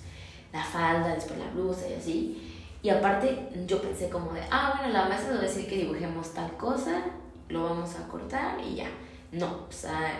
la 0.52 0.64
falda, 0.64 1.14
después 1.14 1.38
la 1.38 1.50
blusa 1.50 1.88
y 1.88 1.94
así. 1.94 2.54
Y 2.82 2.90
aparte 2.90 3.48
yo 3.66 3.80
pensé 3.82 4.08
como 4.08 4.32
de, 4.32 4.40
ah, 4.50 4.74
bueno, 4.76 4.92
la 4.92 5.08
maestra 5.08 5.30
nos 5.30 5.40
va 5.40 5.44
a 5.44 5.48
decir 5.48 5.68
que 5.68 5.76
dibujemos 5.76 6.32
tal 6.32 6.56
cosa 6.56 7.04
lo 7.48 7.64
vamos 7.64 7.90
a 7.96 8.08
cortar 8.08 8.58
y 8.60 8.76
ya. 8.76 8.88
No, 9.32 9.66
o 9.68 9.72
sea, 9.72 10.12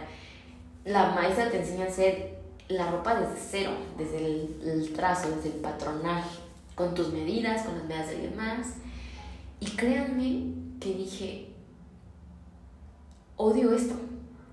la 0.85 1.11
maestra 1.11 1.51
te 1.51 1.59
enseña 1.59 1.85
a 1.85 1.89
hacer 1.89 2.39
la 2.69 2.91
ropa 2.91 3.15
desde 3.15 3.41
cero, 3.41 3.71
desde 3.97 4.19
el, 4.19 4.93
trazo, 4.95 5.31
desde 5.31 5.51
el 5.51 5.61
patronaje, 5.61 6.39
con 6.79 6.95
tus 6.95 7.13
medidas, 7.13 7.65
con 7.65 7.77
las 7.77 7.85
medidas 7.87 8.09
de 8.09 8.29
demás. 8.29 8.69
Y 9.59 9.67
créanme 9.67 10.45
que 10.79 10.95
dije, 10.95 11.49
odio 13.37 13.75
esto, 13.75 13.97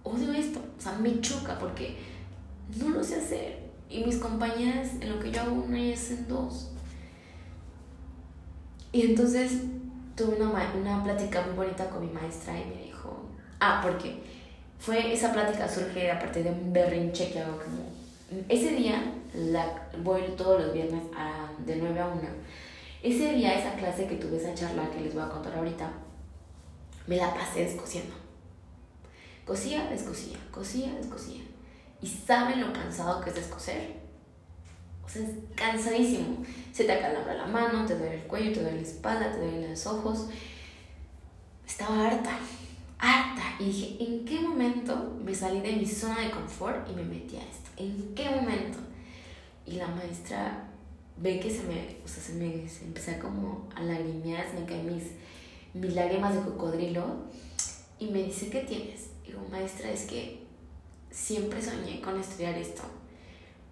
odio 0.03 0.33
esto, 0.33 0.59
o 0.75 0.81
sea, 0.81 0.93
me 0.93 1.21
choca 1.21 1.59
porque 1.59 1.95
no 2.79 2.89
lo 2.89 3.03
sé 3.03 3.17
hacer. 3.17 3.65
Y 3.88 4.03
mis 4.03 4.17
compañeras, 4.17 4.93
en 4.99 5.11
lo 5.11 5.19
que 5.19 5.31
yo 5.31 5.41
hago 5.41 5.53
una, 5.53 5.77
ellas 5.77 6.01
hacen 6.01 6.27
dos. 6.27 6.71
Y 8.91 9.03
entonces 9.03 9.61
tuve 10.15 10.38
una, 10.38 10.49
una 10.49 11.03
plática 11.03 11.45
muy 11.45 11.55
bonita 11.55 11.88
con 11.89 12.01
mi 12.01 12.11
maestra 12.11 12.59
y 12.59 12.65
me 12.65 12.85
dijo, 12.85 13.29
ah, 13.59 13.81
porque 13.83 14.19
fue 14.79 15.13
esa 15.13 15.31
plática 15.31 15.69
surge 15.69 16.09
a 16.09 16.19
partir 16.19 16.43
de 16.43 16.49
un 16.49 16.73
berrinche 16.73 17.31
que 17.31 17.39
hago 17.39 17.57
como, 17.57 18.43
ese 18.49 18.71
día 18.71 19.13
la, 19.36 19.89
voy 20.04 20.21
todos 20.38 20.62
los 20.62 20.74
viernes 20.74 21.04
a, 21.15 21.50
de 21.65 21.76
9 21.76 22.00
a 22.00 22.08
1. 22.08 22.21
Ese 23.04 23.34
día, 23.34 23.54
esa 23.54 23.76
clase 23.76 24.08
que 24.08 24.15
tuve, 24.15 24.38
esa 24.38 24.54
charla 24.54 24.89
que 24.89 25.02
les 25.02 25.13
voy 25.13 25.24
a 25.24 25.30
contar 25.30 25.56
ahorita, 25.56 25.91
me 27.08 27.17
la 27.17 27.34
pasé 27.34 27.65
descosiendo. 27.65 28.15
Cosía, 29.45 29.88
descosía, 29.89 30.38
cosía, 30.52 30.93
descosía. 30.95 31.43
¿Y 32.02 32.08
saben 32.08 32.62
lo 32.62 32.74
cansado 32.74 33.21
que 33.21 33.30
es 33.30 33.36
descoser? 33.36 33.95
O 35.04 35.10
sea, 35.10 35.21
es 35.21 35.30
cansadísimo. 35.56 36.43
Se 36.74 36.86
te 36.86 36.93
acalambra 36.93 37.36
la 37.36 37.45
mano, 37.45 37.86
te 37.86 37.98
duele 37.98 38.15
el 38.15 38.24
cuello, 38.24 38.54
te 38.54 38.62
duele 38.62 38.82
la 38.82 38.88
espalda, 38.88 39.32
te 39.32 39.38
duele 39.38 39.69
los 39.69 39.86
ojos. 39.86 40.28
Estaba 41.65 42.08
harta, 42.08 42.39
harta. 42.98 43.43
Y 43.60 43.65
dije, 43.65 44.04
¿en 44.04 44.26
qué 44.26 44.39
momento 44.39 45.19
me 45.24 45.34
salí 45.34 45.62
de 45.62 45.74
mi 45.74 45.86
zona 45.86 46.21
de 46.21 46.32
confort 46.32 46.89
y 46.89 46.95
me 46.95 47.04
metí 47.04 47.38
a 47.38 47.41
esto? 47.41 47.69
¿En 47.78 48.15
qué 48.15 48.30
momento? 48.30 48.80
Y 49.65 49.73
la 49.73 49.88
maestra 49.88 50.69
ve 51.17 51.39
que 51.39 51.49
se 51.49 51.63
me, 51.63 51.97
o 52.04 52.08
sea, 52.08 52.21
se 52.21 52.34
me 52.34 52.67
se 52.69 53.19
como 53.19 53.67
a 53.75 53.82
lagrimear, 53.82 54.45
se 54.49 54.60
me 54.60 54.65
caen 54.65 54.95
mis, 54.95 55.04
mis 55.73 55.95
lágrimas 55.95 56.36
de 56.36 56.41
cocodrilo 56.41 57.04
y 57.99 58.08
me 58.08 58.23
dice, 58.23 58.49
¿qué 58.49 58.62
tienes? 58.62 59.10
Digo, 59.25 59.41
maestra, 59.49 59.91
es 59.91 60.06
que 60.06 60.43
siempre 61.10 61.62
soñé 61.62 62.01
con 62.01 62.19
estudiar 62.19 62.56
esto 62.56 62.84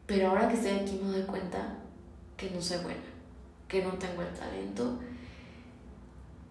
pero 0.05 0.29
ahora 0.29 0.47
que 0.49 0.55
estoy 0.55 0.71
aquí 0.71 0.99
me 1.01 1.11
doy 1.11 1.23
cuenta 1.23 1.77
que 2.35 2.49
no 2.49 2.61
soy 2.61 2.77
buena, 2.83 3.03
que 3.67 3.83
no 3.83 3.93
tengo 3.93 4.21
el 4.21 4.33
talento, 4.33 4.99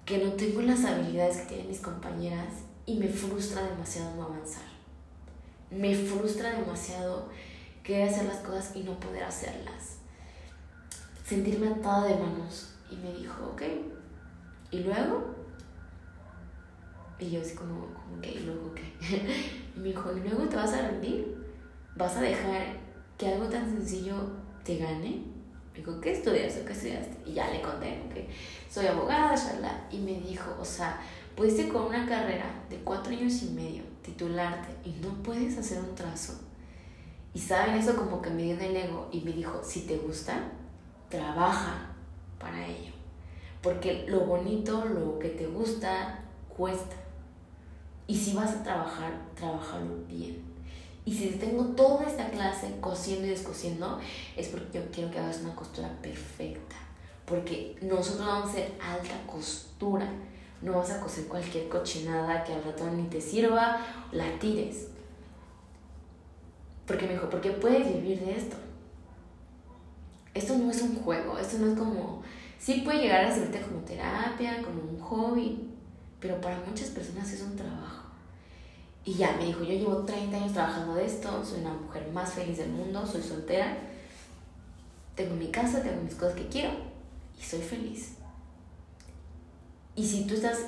que 0.07 0.19
no 0.19 0.33
tengo 0.33 0.63
las 0.63 0.85
habilidades 0.85 1.39
que 1.39 1.47
tienen 1.47 1.69
mis 1.69 1.81
compañeras 1.81 2.49
y 2.87 2.97
me 2.97 3.09
frustra 3.09 3.63
demasiado 3.63 4.17
no 4.17 4.25
avanzar. 4.25 4.65
Me 5.71 5.95
frustra 5.95 6.59
demasiado 6.59 7.29
querer 7.83 8.09
hacer 8.09 8.25
las 8.27 8.39
cosas 8.39 8.75
y 8.75 8.83
no 8.83 8.99
poder 8.99 9.25
hacerlas. 9.25 9.99
Sentirme 11.25 11.69
atada 11.69 12.07
de 12.07 12.17
manos. 12.17 12.75
Y 12.91 12.97
me 12.97 13.13
dijo, 13.13 13.51
ok. 13.53 13.63
¿Y 14.71 14.81
luego? 14.81 15.35
Y 17.19 17.31
yo 17.31 17.41
así 17.41 17.55
como, 17.55 17.85
ok, 18.17 18.27
¿y 18.27 18.41
luego 18.41 18.75
qué? 18.75 18.93
y 19.77 19.79
me 19.79 19.89
dijo, 19.89 20.17
¿y 20.17 20.21
luego 20.21 20.49
te 20.49 20.57
vas 20.57 20.73
a 20.73 20.89
rendir? 20.89 21.37
¿Vas 21.95 22.17
a 22.17 22.21
dejar 22.21 22.83
que 23.23 23.29
algo 23.29 23.47
tan 23.47 23.65
sencillo 23.65 24.17
te 24.65 24.79
gane. 24.79 25.23
Me 25.73 25.79
dijo, 25.79 26.01
¿qué 26.01 26.13
estudias 26.13 26.55
qué 26.55 26.73
estudiaste? 26.73 27.17
Y 27.25 27.35
ya 27.35 27.49
le 27.51 27.63
conté 27.63 28.03
que 28.13 28.29
soy 28.69 28.87
abogada, 28.87 29.35
y 29.91 29.99
me 29.99 30.21
dijo, 30.21 30.55
o 30.61 30.65
sea, 30.65 31.01
pudiste 31.37 31.69
con 31.69 31.87
una 31.87 32.07
carrera 32.07 32.65
de 32.69 32.79
cuatro 32.79 33.13
años 33.13 33.43
y 33.43 33.51
medio 33.51 33.83
titularte 34.03 34.89
y 34.89 34.93
no 35.01 35.23
puedes 35.23 35.57
hacer 35.57 35.79
un 35.79 35.95
trazo. 35.95 36.35
Y 37.35 37.39
saben, 37.39 37.77
eso 37.77 37.97
como 37.97 38.21
que 38.21 38.31
me 38.31 38.43
dio 38.43 38.55
en 38.55 38.61
el 38.61 38.77
ego 38.77 39.09
y 39.11 39.21
me 39.21 39.33
dijo, 39.33 39.61
si 39.65 39.83
te 39.83 39.97
gusta, 39.97 40.51
trabaja 41.09 41.91
para 42.39 42.67
ello. 42.67 42.93
Porque 43.63 44.05
lo 44.09 44.21
bonito, 44.21 44.85
lo 44.85 45.19
que 45.19 45.31
te 45.31 45.47
gusta, 45.47 46.21
cuesta. 46.49 46.97
Y 48.07 48.17
si 48.17 48.35
vas 48.35 48.51
a 48.51 48.63
trabajar, 48.63 49.13
trabajalo 49.35 50.05
bien. 50.09 50.43
Y 51.05 51.15
si 51.15 51.29
tengo 51.31 51.65
toda 51.75 52.05
esta 52.05 52.29
clase 52.31 52.77
cosiendo 52.81 53.27
y 53.27 53.31
descosiendo, 53.31 53.99
es 54.37 54.49
porque 54.49 54.79
yo 54.79 54.85
quiero 54.93 55.11
que 55.11 55.19
hagas 55.19 55.41
una 55.41 55.55
costura 55.55 55.89
perfecta. 56.01 56.77
Porque 57.25 57.77
nosotros 57.83 58.27
vamos 58.27 58.49
a 58.49 58.53
hacer 58.53 58.73
alta 58.81 59.15
costura. 59.27 60.07
No 60.61 60.75
vas 60.75 60.91
a 60.91 61.01
coser 61.01 61.27
cualquier 61.27 61.69
cochinada 61.69 62.45
que 62.45 62.53
al 62.53 62.63
rato 62.63 62.89
ni 62.91 63.05
te 63.05 63.21
sirva, 63.21 63.79
la 64.13 64.39
tires. 64.39 64.89
Porque 66.93 67.07
me 67.07 67.15
dijo, 67.15 67.31
porque 67.31 67.53
puedes 67.53 67.89
vivir 67.91 68.21
de 68.21 68.37
esto. 68.37 68.55
esto 70.35 70.59
no 70.59 70.71
es 70.71 70.83
un 70.83 70.97
juego, 70.97 71.39
esto 71.39 71.57
no 71.57 71.73
es 71.73 71.79
como, 71.79 72.23
sí 72.59 72.83
puede 72.85 73.01
llegar 73.01 73.25
a 73.25 73.35
servirte 73.35 73.63
como 73.63 73.81
terapia, 73.81 74.63
como 74.63 74.83
un 74.83 75.01
hobby, 75.01 75.71
pero 76.21 76.39
para 76.43 76.59
muchas 76.59 76.91
personas 76.91 77.33
es 77.33 77.41
un 77.41 77.57
trabajo. 77.57 78.11
Y 79.07 79.15
ya 79.15 79.35
me 79.39 79.47
dijo, 79.47 79.61
yo 79.61 79.73
llevo 79.73 80.03
30 80.03 80.37
años 80.37 80.53
trabajando 80.53 80.95
de 80.97 81.07
esto, 81.07 81.43
soy 81.43 81.63
una 81.63 81.73
mujer 81.73 82.07
más 82.13 82.35
feliz 82.35 82.59
del 82.59 82.69
mundo, 82.69 83.07
soy 83.07 83.23
soltera, 83.23 83.75
tengo 85.15 85.35
mi 85.35 85.51
casa, 85.51 85.83
tengo 85.83 86.03
mis 86.03 86.15
cosas 86.15 86.35
que 86.35 86.49
quiero 86.49 86.73
y 87.41 87.43
soy 87.43 87.63
feliz. 87.63 88.17
Y 89.97 90.07
si 90.07 90.27
tú 90.27 90.35
estás 90.35 90.59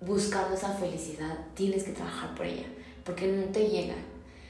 buscando 0.00 0.56
esa 0.56 0.72
felicidad, 0.72 1.36
tienes 1.54 1.84
que 1.84 1.92
trabajar 1.92 2.34
por 2.34 2.46
ella, 2.46 2.68
porque 3.04 3.26
no 3.26 3.44
te 3.52 3.68
llega. 3.68 3.96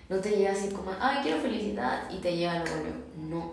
No 0.08 0.18
te 0.18 0.30
llega 0.30 0.52
así 0.52 0.68
como, 0.68 0.92
ay, 1.00 1.18
quiero 1.22 1.40
felicidad 1.40 2.08
y 2.10 2.18
te 2.18 2.36
llega 2.36 2.64
luego. 2.64 2.94
No, 3.16 3.52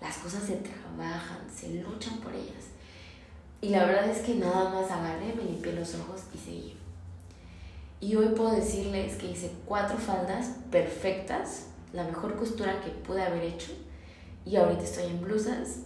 las 0.00 0.18
cosas 0.18 0.44
se 0.44 0.56
trabajan, 0.56 1.38
se 1.52 1.82
luchan 1.82 2.18
por 2.18 2.32
ellas. 2.32 2.70
Y 3.60 3.70
la 3.70 3.84
verdad 3.84 4.08
es 4.08 4.18
que 4.18 4.36
nada 4.36 4.70
más 4.70 4.90
agarré, 4.90 5.34
me 5.34 5.42
limpié 5.42 5.72
los 5.72 5.94
ojos 5.96 6.22
y 6.34 6.38
seguí. 6.38 6.76
Y 8.00 8.16
hoy 8.16 8.28
puedo 8.28 8.52
decirles 8.52 9.16
que 9.16 9.32
hice 9.32 9.52
cuatro 9.66 9.98
faldas 9.98 10.56
perfectas, 10.70 11.66
la 11.92 12.04
mejor 12.04 12.36
costura 12.36 12.80
que 12.80 12.90
pude 12.90 13.22
haber 13.22 13.42
hecho. 13.42 13.72
Y 14.46 14.56
ahorita 14.56 14.82
estoy 14.82 15.10
en 15.10 15.20
blusas, 15.20 15.80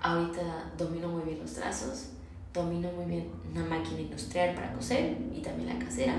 ahorita 0.00 0.72
domino 0.76 1.08
muy 1.08 1.22
bien 1.22 1.38
los 1.38 1.54
trazos, 1.54 2.10
domino 2.52 2.90
muy 2.92 3.06
bien 3.06 3.30
una 3.50 3.64
máquina 3.64 4.00
industrial 4.00 4.54
para 4.54 4.74
coser 4.74 5.16
y 5.34 5.40
también 5.40 5.78
la 5.78 5.84
casera, 5.84 6.18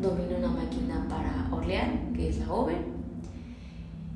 domino 0.00 0.36
una 0.38 0.48
máquina 0.48 1.06
para 1.08 1.48
orlear, 1.54 1.90
que 2.14 2.28
es 2.28 2.38
la 2.38 2.52
oven. 2.52 2.96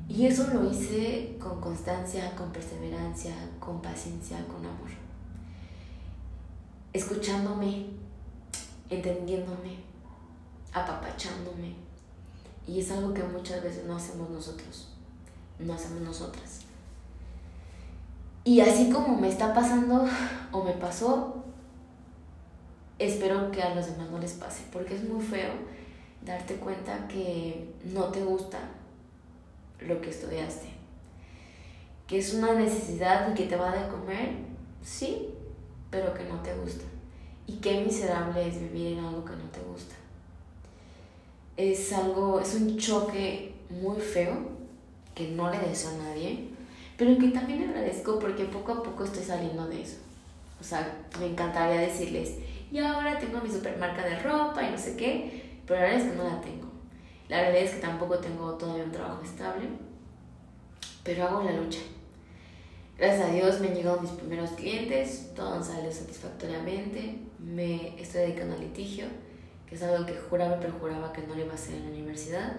Y 0.07 0.25
eso 0.25 0.47
lo 0.53 0.69
hice 0.69 1.37
con 1.39 1.61
constancia, 1.61 2.35
con 2.35 2.51
perseverancia, 2.51 3.33
con 3.59 3.81
paciencia, 3.81 4.45
con 4.45 4.57
amor. 4.57 4.89
Escuchándome, 6.91 7.87
entendiéndome, 8.89 9.77
apapachándome. 10.73 11.75
Y 12.67 12.79
es 12.79 12.91
algo 12.91 13.13
que 13.13 13.23
muchas 13.23 13.63
veces 13.63 13.85
no 13.85 13.95
hacemos 13.95 14.29
nosotros, 14.29 14.89
no 15.59 15.73
hacemos 15.73 16.01
nosotras. 16.01 16.61
Y 18.43 18.59
así 18.59 18.89
como 18.89 19.17
me 19.17 19.29
está 19.29 19.53
pasando 19.53 20.05
o 20.51 20.63
me 20.63 20.73
pasó, 20.73 21.40
espero 23.05 23.51
que 23.51 23.61
a 23.61 23.75
los 23.75 23.87
demás 23.87 24.09
no 24.09 24.19
les 24.19 24.33
pase, 24.33 24.63
porque 24.71 24.95
es 24.95 25.03
muy 25.03 25.23
feo 25.23 25.51
darte 26.25 26.55
cuenta 26.55 27.07
que 27.07 27.73
no 27.93 28.05
te 28.05 28.23
gusta 28.23 28.59
lo 29.79 29.99
que 30.01 30.09
estudiaste, 30.09 30.67
que 32.07 32.19
es 32.19 32.33
una 32.33 32.53
necesidad 32.53 33.31
y 33.31 33.33
que 33.33 33.47
te 33.47 33.55
va 33.55 33.71
a 33.71 33.83
de 33.83 33.89
comer, 33.89 34.29
sí, 34.83 35.29
pero 35.89 36.13
que 36.13 36.23
no 36.25 36.39
te 36.41 36.53
gusta. 36.55 36.83
Y 37.47 37.53
qué 37.53 37.81
miserable 37.81 38.47
es 38.47 38.59
vivir 38.59 38.97
en 38.97 39.05
algo 39.05 39.25
que 39.25 39.33
no 39.33 39.49
te 39.51 39.59
gusta. 39.61 39.95
Es 41.57 41.91
algo, 41.91 42.39
es 42.39 42.53
un 42.55 42.77
choque 42.77 43.53
muy 43.69 43.99
feo 43.99 44.51
que 45.15 45.29
no 45.29 45.49
le 45.49 45.59
deseo 45.59 45.91
a 45.91 46.03
nadie 46.03 46.51
pero 47.01 47.17
que 47.17 47.29
también 47.29 47.63
agradezco 47.63 48.19
porque 48.19 48.45
poco 48.45 48.73
a 48.73 48.83
poco 48.83 49.03
estoy 49.03 49.23
saliendo 49.23 49.67
de 49.67 49.81
eso. 49.81 49.97
O 50.59 50.63
sea, 50.63 51.01
me 51.19 51.25
encantaría 51.25 51.81
decirles, 51.81 52.35
y 52.71 52.79
ahora 52.79 53.19
tengo 53.19 53.41
mi 53.41 53.49
supermarca 53.49 54.05
de 54.05 54.19
ropa 54.19 54.63
y 54.63 54.71
no 54.71 54.77
sé 54.77 54.95
qué, 54.95 55.59
pero 55.65 55.79
la 55.79 55.87
verdad 55.87 56.01
es 56.01 56.11
que 56.11 56.17
no 56.17 56.23
la 56.23 56.41
tengo. 56.41 56.67
La 57.27 57.41
verdad 57.41 57.57
es 57.57 57.71
que 57.71 57.81
tampoco 57.81 58.17
tengo 58.17 58.53
todavía 58.55 58.83
un 58.83 58.91
trabajo 58.91 59.23
estable, 59.23 59.67
pero 61.03 61.27
hago 61.27 61.43
la 61.43 61.51
lucha. 61.51 61.81
Gracias 62.97 63.29
a 63.29 63.33
Dios 63.33 63.59
me 63.59 63.67
han 63.69 63.75
llegado 63.75 64.01
mis 64.01 64.11
primeros 64.11 64.51
clientes, 64.51 65.31
todo 65.35 65.55
han 65.55 65.63
salido 65.63 65.91
satisfactoriamente, 65.91 67.17
me 67.39 67.99
estoy 67.99 68.21
dedicando 68.21 68.55
al 68.55 68.61
litigio, 68.61 69.05
que 69.67 69.75
es 69.75 69.83
algo 69.83 70.05
que 70.05 70.13
juraba 70.13 70.59
pero 70.59 70.73
juraba 70.73 71.11
que 71.11 71.21
no 71.23 71.35
le 71.35 71.43
iba 71.43 71.51
a 71.51 71.55
hacer 71.55 71.75
en 71.75 71.85
la 71.85 71.91
universidad, 71.91 72.57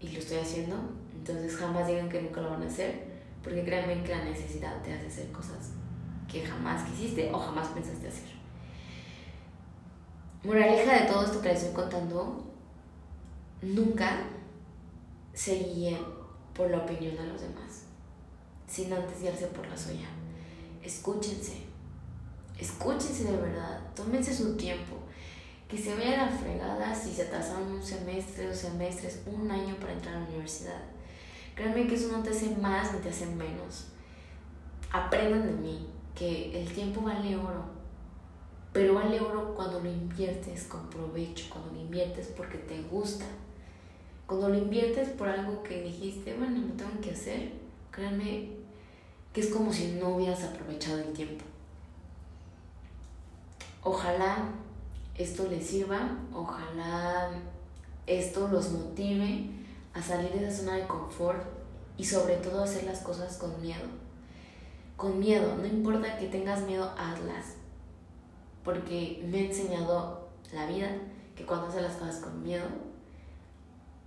y 0.00 0.08
lo 0.08 0.18
estoy 0.18 0.38
haciendo, 0.38 0.76
entonces 1.14 1.56
jamás 1.56 1.86
digan 1.86 2.08
que 2.08 2.20
nunca 2.20 2.40
lo 2.40 2.50
van 2.50 2.62
a 2.62 2.66
hacer 2.66 3.12
porque 3.42 3.64
créanme 3.64 4.02
que 4.02 4.14
la 4.14 4.24
necesidad 4.24 4.82
te 4.82 4.92
hace 4.92 5.06
hacer 5.06 5.32
cosas 5.32 5.72
que 6.30 6.42
jamás 6.42 6.88
quisiste 6.88 7.30
o 7.32 7.38
jamás 7.38 7.68
pensaste 7.68 8.08
hacer. 8.08 8.41
Moraleja 10.44 11.00
de 11.00 11.06
todo 11.06 11.24
esto 11.24 11.40
que 11.40 11.48
les 11.48 11.62
estoy 11.62 11.74
contando, 11.74 12.44
nunca 13.62 14.24
se 15.32 15.54
guíen 15.56 15.98
por 16.54 16.70
la 16.70 16.78
opinión 16.78 17.16
de 17.16 17.26
los 17.26 17.40
demás, 17.40 17.84
sin 18.66 18.92
antes 18.92 19.20
guiarse 19.20 19.46
por 19.48 19.66
la 19.66 19.76
suya. 19.76 20.08
Escúchense, 20.82 21.58
escúchense 22.58 23.24
de 23.24 23.36
verdad, 23.36 23.80
tómense 23.94 24.34
su 24.34 24.56
tiempo, 24.56 24.96
que 25.68 25.78
se 25.78 25.94
vayan 25.94 26.20
a 26.20 26.28
fregada 26.28 26.94
si 26.94 27.12
se 27.12 27.22
atrasaron 27.22 27.72
un 27.72 27.82
semestre, 27.82 28.48
dos 28.48 28.58
semestres, 28.58 29.22
un 29.26 29.50
año 29.50 29.76
para 29.76 29.92
entrar 29.92 30.16
a 30.16 30.20
la 30.20 30.26
universidad 30.26 30.82
Créanme 31.54 31.86
que 31.86 31.94
eso 31.94 32.10
no 32.10 32.22
te 32.22 32.30
hace 32.30 32.56
más 32.56 32.92
ni 32.94 33.00
te 33.00 33.10
hace 33.10 33.26
menos. 33.26 33.88
Aprendan 34.90 35.46
de 35.46 35.52
mí 35.52 35.86
que 36.14 36.60
el 36.60 36.72
tiempo 36.72 37.02
vale 37.02 37.36
oro, 37.36 37.64
pero 38.72 38.94
vale 38.94 39.20
oro 39.20 39.54
cuando 39.54 39.80
lo 39.80 39.90
inviertes 39.90 40.64
con 40.64 40.88
provecho, 40.88 41.46
cuando 41.50 41.72
lo 41.72 41.80
inviertes 41.80 42.28
porque 42.36 42.58
te 42.58 42.80
gusta. 42.82 43.26
Cuando 44.26 44.48
lo 44.48 44.56
inviertes 44.56 45.10
por 45.10 45.28
algo 45.28 45.62
que 45.62 45.82
dijiste, 45.82 46.34
bueno, 46.34 46.58
no 46.58 46.74
tengo 46.74 47.00
que 47.02 47.10
hacer, 47.10 47.52
créanme 47.90 48.50
que 49.32 49.40
es 49.40 49.48
como 49.48 49.72
si 49.72 49.92
no 49.92 50.16
hubieras 50.16 50.42
aprovechado 50.44 51.00
el 51.00 51.12
tiempo. 51.12 51.44
Ojalá 53.82 54.48
esto 55.16 55.48
les 55.48 55.66
sirva, 55.66 56.16
ojalá 56.32 57.30
esto 58.06 58.48
los 58.48 58.70
motive 58.70 59.50
a 59.92 60.00
salir 60.00 60.30
de 60.32 60.46
esa 60.46 60.62
zona 60.62 60.76
de 60.76 60.86
confort 60.86 61.42
y 61.98 62.04
sobre 62.04 62.36
todo 62.36 62.62
hacer 62.62 62.84
las 62.84 63.00
cosas 63.00 63.36
con 63.36 63.60
miedo. 63.60 63.84
Con 64.96 65.18
miedo, 65.18 65.56
no 65.56 65.66
importa 65.66 66.16
que 66.16 66.28
tengas 66.28 66.62
miedo, 66.62 66.90
hazlas. 66.96 67.61
Porque 68.64 69.22
me 69.26 69.38
ha 69.38 69.44
enseñado 69.46 70.28
la 70.52 70.66
vida 70.66 70.88
que 71.34 71.44
cuando 71.44 71.66
haces 71.66 71.82
las 71.82 71.96
cosas 71.96 72.16
con 72.16 72.42
miedo, 72.42 72.66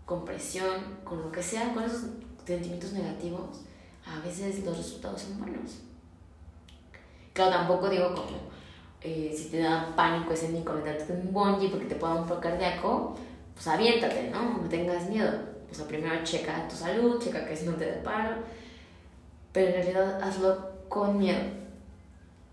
con 0.06 0.24
presión, 0.24 1.00
con 1.04 1.22
lo 1.22 1.32
que 1.32 1.42
sea, 1.42 1.74
con 1.74 1.84
esos 1.84 2.06
sentimientos 2.46 2.94
negativos, 2.94 3.62
a 4.06 4.20
veces 4.20 4.64
los 4.64 4.78
resultados 4.78 5.22
son 5.22 5.40
buenos. 5.40 5.80
Claro, 7.34 7.52
tampoco 7.52 7.90
digo 7.90 8.14
como 8.14 8.38
eh, 9.02 9.34
si 9.36 9.50
te 9.50 9.60
da 9.60 9.94
pánico 9.96 10.34
escénico 10.34 10.74
meterte 10.74 11.14
en 11.14 11.28
un 11.28 11.34
bungee 11.34 11.70
porque 11.70 11.86
te 11.86 11.96
pueda 11.96 12.14
dar 12.14 12.22
un 12.24 12.30
paro 12.30 12.42
cardíaco, 12.42 13.18
pues 13.54 13.68
aviéntate, 13.68 14.30
¿no? 14.30 14.60
No 14.62 14.70
tengas 14.70 15.10
miedo 15.10 15.56
o 15.76 15.78
sea, 15.78 15.88
primero 15.88 16.24
checa 16.24 16.68
tu 16.70 16.76
salud, 16.76 17.22
checa 17.22 17.46
que 17.46 17.56
si 17.56 17.66
no 17.66 17.74
te 17.74 17.86
da 17.86 18.04
paro, 18.04 18.36
pero 19.52 19.68
en 19.68 19.74
realidad 19.74 20.22
hazlo 20.22 20.58
con 20.88 21.18
miedo. 21.18 21.42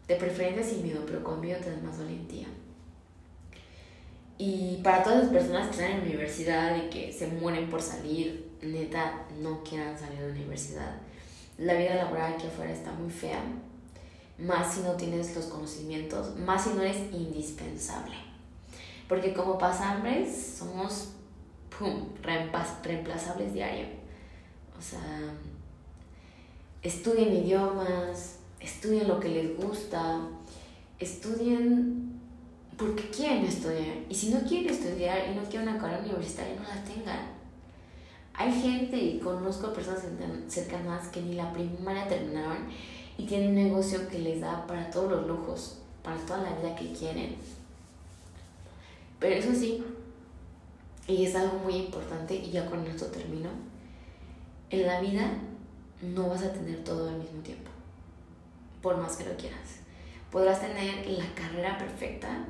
De 0.08 0.16
preferencia 0.16 0.62
sin 0.62 0.82
miedo, 0.82 1.02
pero 1.06 1.22
con 1.22 1.40
miedo 1.40 1.60
te 1.60 1.70
más 1.82 1.98
valentía. 1.98 2.48
Y 4.38 4.80
para 4.82 5.02
todas 5.02 5.24
las 5.24 5.32
personas 5.32 5.66
que 5.66 5.70
están 5.72 5.90
en 5.90 5.98
la 5.98 6.04
universidad 6.06 6.76
y 6.76 6.90
que 6.90 7.12
se 7.12 7.28
mueren 7.28 7.70
por 7.70 7.80
salir, 7.80 8.50
neta, 8.60 9.26
no 9.40 9.62
quieran 9.62 9.96
salir 9.96 10.18
de 10.18 10.28
la 10.28 10.34
universidad. 10.34 10.96
La 11.58 11.74
vida 11.74 11.94
laboral 11.94 12.32
aquí 12.32 12.46
afuera 12.46 12.72
está 12.72 12.90
muy 12.92 13.10
fea, 13.10 13.40
más 14.38 14.74
si 14.74 14.80
no 14.80 14.92
tienes 14.94 15.36
los 15.36 15.46
conocimientos, 15.46 16.36
más 16.36 16.64
si 16.64 16.70
no 16.70 16.82
eres 16.82 17.12
indispensable. 17.12 18.16
Porque 19.08 19.32
como 19.32 19.58
pasambres 19.58 20.56
somos 20.58 21.12
pum, 21.78 22.08
reemplazables 22.22 23.52
diario. 23.52 23.86
O 24.76 24.82
sea, 24.82 25.00
estudien 26.82 27.32
idiomas, 27.32 28.38
estudien 28.62 29.08
lo 29.08 29.18
que 29.20 29.28
les 29.28 29.56
gusta, 29.56 30.20
estudien 30.98 32.20
porque 32.76 33.10
quieren 33.10 33.44
estudiar. 33.44 33.96
Y 34.08 34.14
si 34.14 34.30
no 34.30 34.40
quieren 34.40 34.70
estudiar 34.70 35.30
y 35.30 35.34
no 35.34 35.42
quieren 35.42 35.68
una 35.68 35.78
carrera 35.78 36.02
universitaria, 36.02 36.54
no 36.54 36.62
la 36.62 36.84
tengan. 36.84 37.42
Hay 38.34 38.52
gente 38.52 38.96
y 38.96 39.18
conozco 39.18 39.72
personas 39.72 40.02
cercanas 40.48 41.08
que 41.08 41.20
ni 41.20 41.34
la 41.34 41.52
primaria 41.52 42.08
terminaron 42.08 42.68
y 43.18 43.26
tienen 43.26 43.50
un 43.50 43.56
negocio 43.56 44.08
que 44.08 44.18
les 44.18 44.40
da 44.40 44.66
para 44.66 44.90
todos 44.90 45.10
los 45.10 45.26
lujos, 45.26 45.78
para 46.02 46.16
toda 46.16 46.42
la 46.42 46.56
vida 46.56 46.74
que 46.74 46.92
quieren. 46.92 47.36
Pero 49.18 49.34
eso 49.36 49.52
sí, 49.54 49.84
y 51.06 51.26
es 51.26 51.34
algo 51.34 51.58
muy 51.58 51.74
importante, 51.74 52.34
y 52.34 52.50
ya 52.50 52.66
con 52.66 52.84
esto 52.86 53.06
termino. 53.06 53.50
En 54.70 54.86
la 54.86 55.00
vida 55.00 55.30
no 56.00 56.28
vas 56.28 56.42
a 56.42 56.52
tener 56.52 56.82
todo 56.82 57.08
al 57.08 57.18
mismo 57.18 57.40
tiempo, 57.42 57.70
por 58.82 58.96
más 58.98 59.16
que 59.16 59.24
lo 59.24 59.36
quieras. 59.36 59.80
Podrás 60.30 60.60
tener 60.60 61.06
la 61.06 61.34
carrera 61.34 61.78
perfecta, 61.78 62.46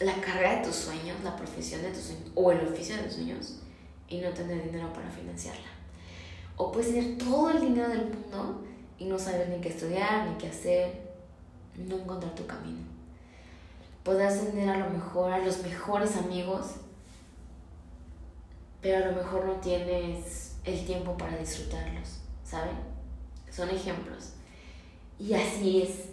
la 0.00 0.14
carrera 0.20 0.56
de 0.56 0.66
tus 0.66 0.76
sueños, 0.76 1.22
la 1.22 1.36
profesión 1.36 1.82
de 1.82 1.90
tus 1.90 2.04
sueños 2.04 2.30
o 2.34 2.50
el 2.50 2.66
oficio 2.66 2.96
de 2.96 3.02
tus 3.02 3.14
sueños 3.14 3.60
y 4.08 4.18
no 4.18 4.30
tener 4.30 4.64
dinero 4.64 4.92
para 4.92 5.10
financiarla. 5.10 5.68
O 6.56 6.72
puedes 6.72 6.94
tener 6.94 7.18
todo 7.18 7.50
el 7.50 7.60
dinero 7.60 7.88
del 7.88 8.04
mundo 8.04 8.64
y 8.98 9.04
no 9.04 9.18
saber 9.18 9.48
ni 9.48 9.60
qué 9.60 9.68
estudiar, 9.68 10.28
ni 10.28 10.36
qué 10.36 10.48
hacer, 10.48 11.10
no 11.76 11.96
encontrar 11.96 12.34
tu 12.34 12.46
camino. 12.46 12.80
Podrás 14.02 14.40
tener 14.40 14.68
a 14.68 14.78
lo 14.78 14.90
mejor 14.90 15.32
a 15.32 15.38
los 15.38 15.62
mejores 15.62 16.16
amigos, 16.16 16.72
pero 18.80 19.04
a 19.04 19.08
lo 19.10 19.16
mejor 19.16 19.44
no 19.44 19.54
tienes 19.54 20.56
el 20.64 20.86
tiempo 20.86 21.16
para 21.16 21.36
disfrutarlos, 21.36 22.20
¿saben? 22.44 22.89
Son 23.50 23.68
ejemplos. 23.68 24.32
Y 25.18 25.34
así 25.34 25.82
es. 25.82 26.06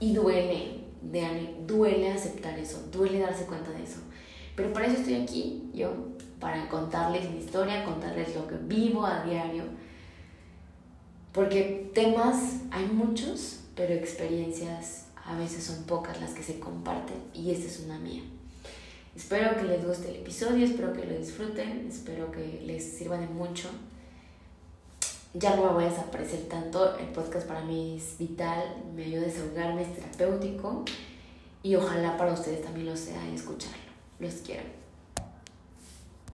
Y 0.00 0.14
duele, 0.14 0.84
duele 1.66 2.12
aceptar 2.12 2.58
eso, 2.58 2.88
duele 2.92 3.18
darse 3.18 3.46
cuenta 3.46 3.70
de 3.70 3.82
eso. 3.82 4.00
Pero 4.54 4.72
para 4.72 4.86
eso 4.86 4.98
estoy 4.98 5.14
aquí, 5.14 5.70
yo, 5.74 5.92
para 6.40 6.68
contarles 6.68 7.30
mi 7.30 7.38
historia, 7.38 7.84
contarles 7.84 8.34
lo 8.34 8.46
que 8.46 8.56
vivo 8.56 9.04
a 9.04 9.24
diario. 9.24 9.64
Porque 11.32 11.90
temas 11.94 12.60
hay 12.70 12.86
muchos, 12.86 13.60
pero 13.74 13.94
experiencias 13.94 15.06
a 15.24 15.36
veces 15.36 15.64
son 15.64 15.84
pocas 15.84 16.20
las 16.20 16.30
que 16.30 16.42
se 16.42 16.58
comparten 16.58 17.16
y 17.34 17.50
esta 17.50 17.66
es 17.66 17.80
una 17.80 17.98
mía. 17.98 18.22
Espero 19.14 19.56
que 19.56 19.64
les 19.64 19.84
guste 19.84 20.10
el 20.10 20.16
episodio, 20.16 20.64
espero 20.64 20.92
que 20.92 21.04
lo 21.04 21.18
disfruten, 21.18 21.86
espero 21.88 22.30
que 22.30 22.62
les 22.64 22.84
sirva 22.84 23.18
de 23.18 23.26
mucho. 23.26 23.68
Ya 25.34 25.56
no 25.56 25.64
me 25.64 25.72
voy 25.72 25.84
a 25.84 25.90
desaparecer 25.90 26.48
tanto, 26.48 26.96
el 26.96 27.06
podcast 27.08 27.46
para 27.46 27.60
mí 27.60 27.96
es 27.98 28.16
vital, 28.18 28.82
me 28.94 29.04
ayuda 29.04 29.22
a 29.22 29.26
desahogarme, 29.26 29.82
es 29.82 29.94
terapéutico 29.94 30.84
y 31.62 31.74
ojalá 31.74 32.16
para 32.16 32.32
ustedes 32.32 32.62
también 32.62 32.86
lo 32.86 32.96
sea 32.96 33.20
y 33.30 33.34
escucharlo. 33.34 33.92
Los 34.18 34.34
quiero. 34.36 34.77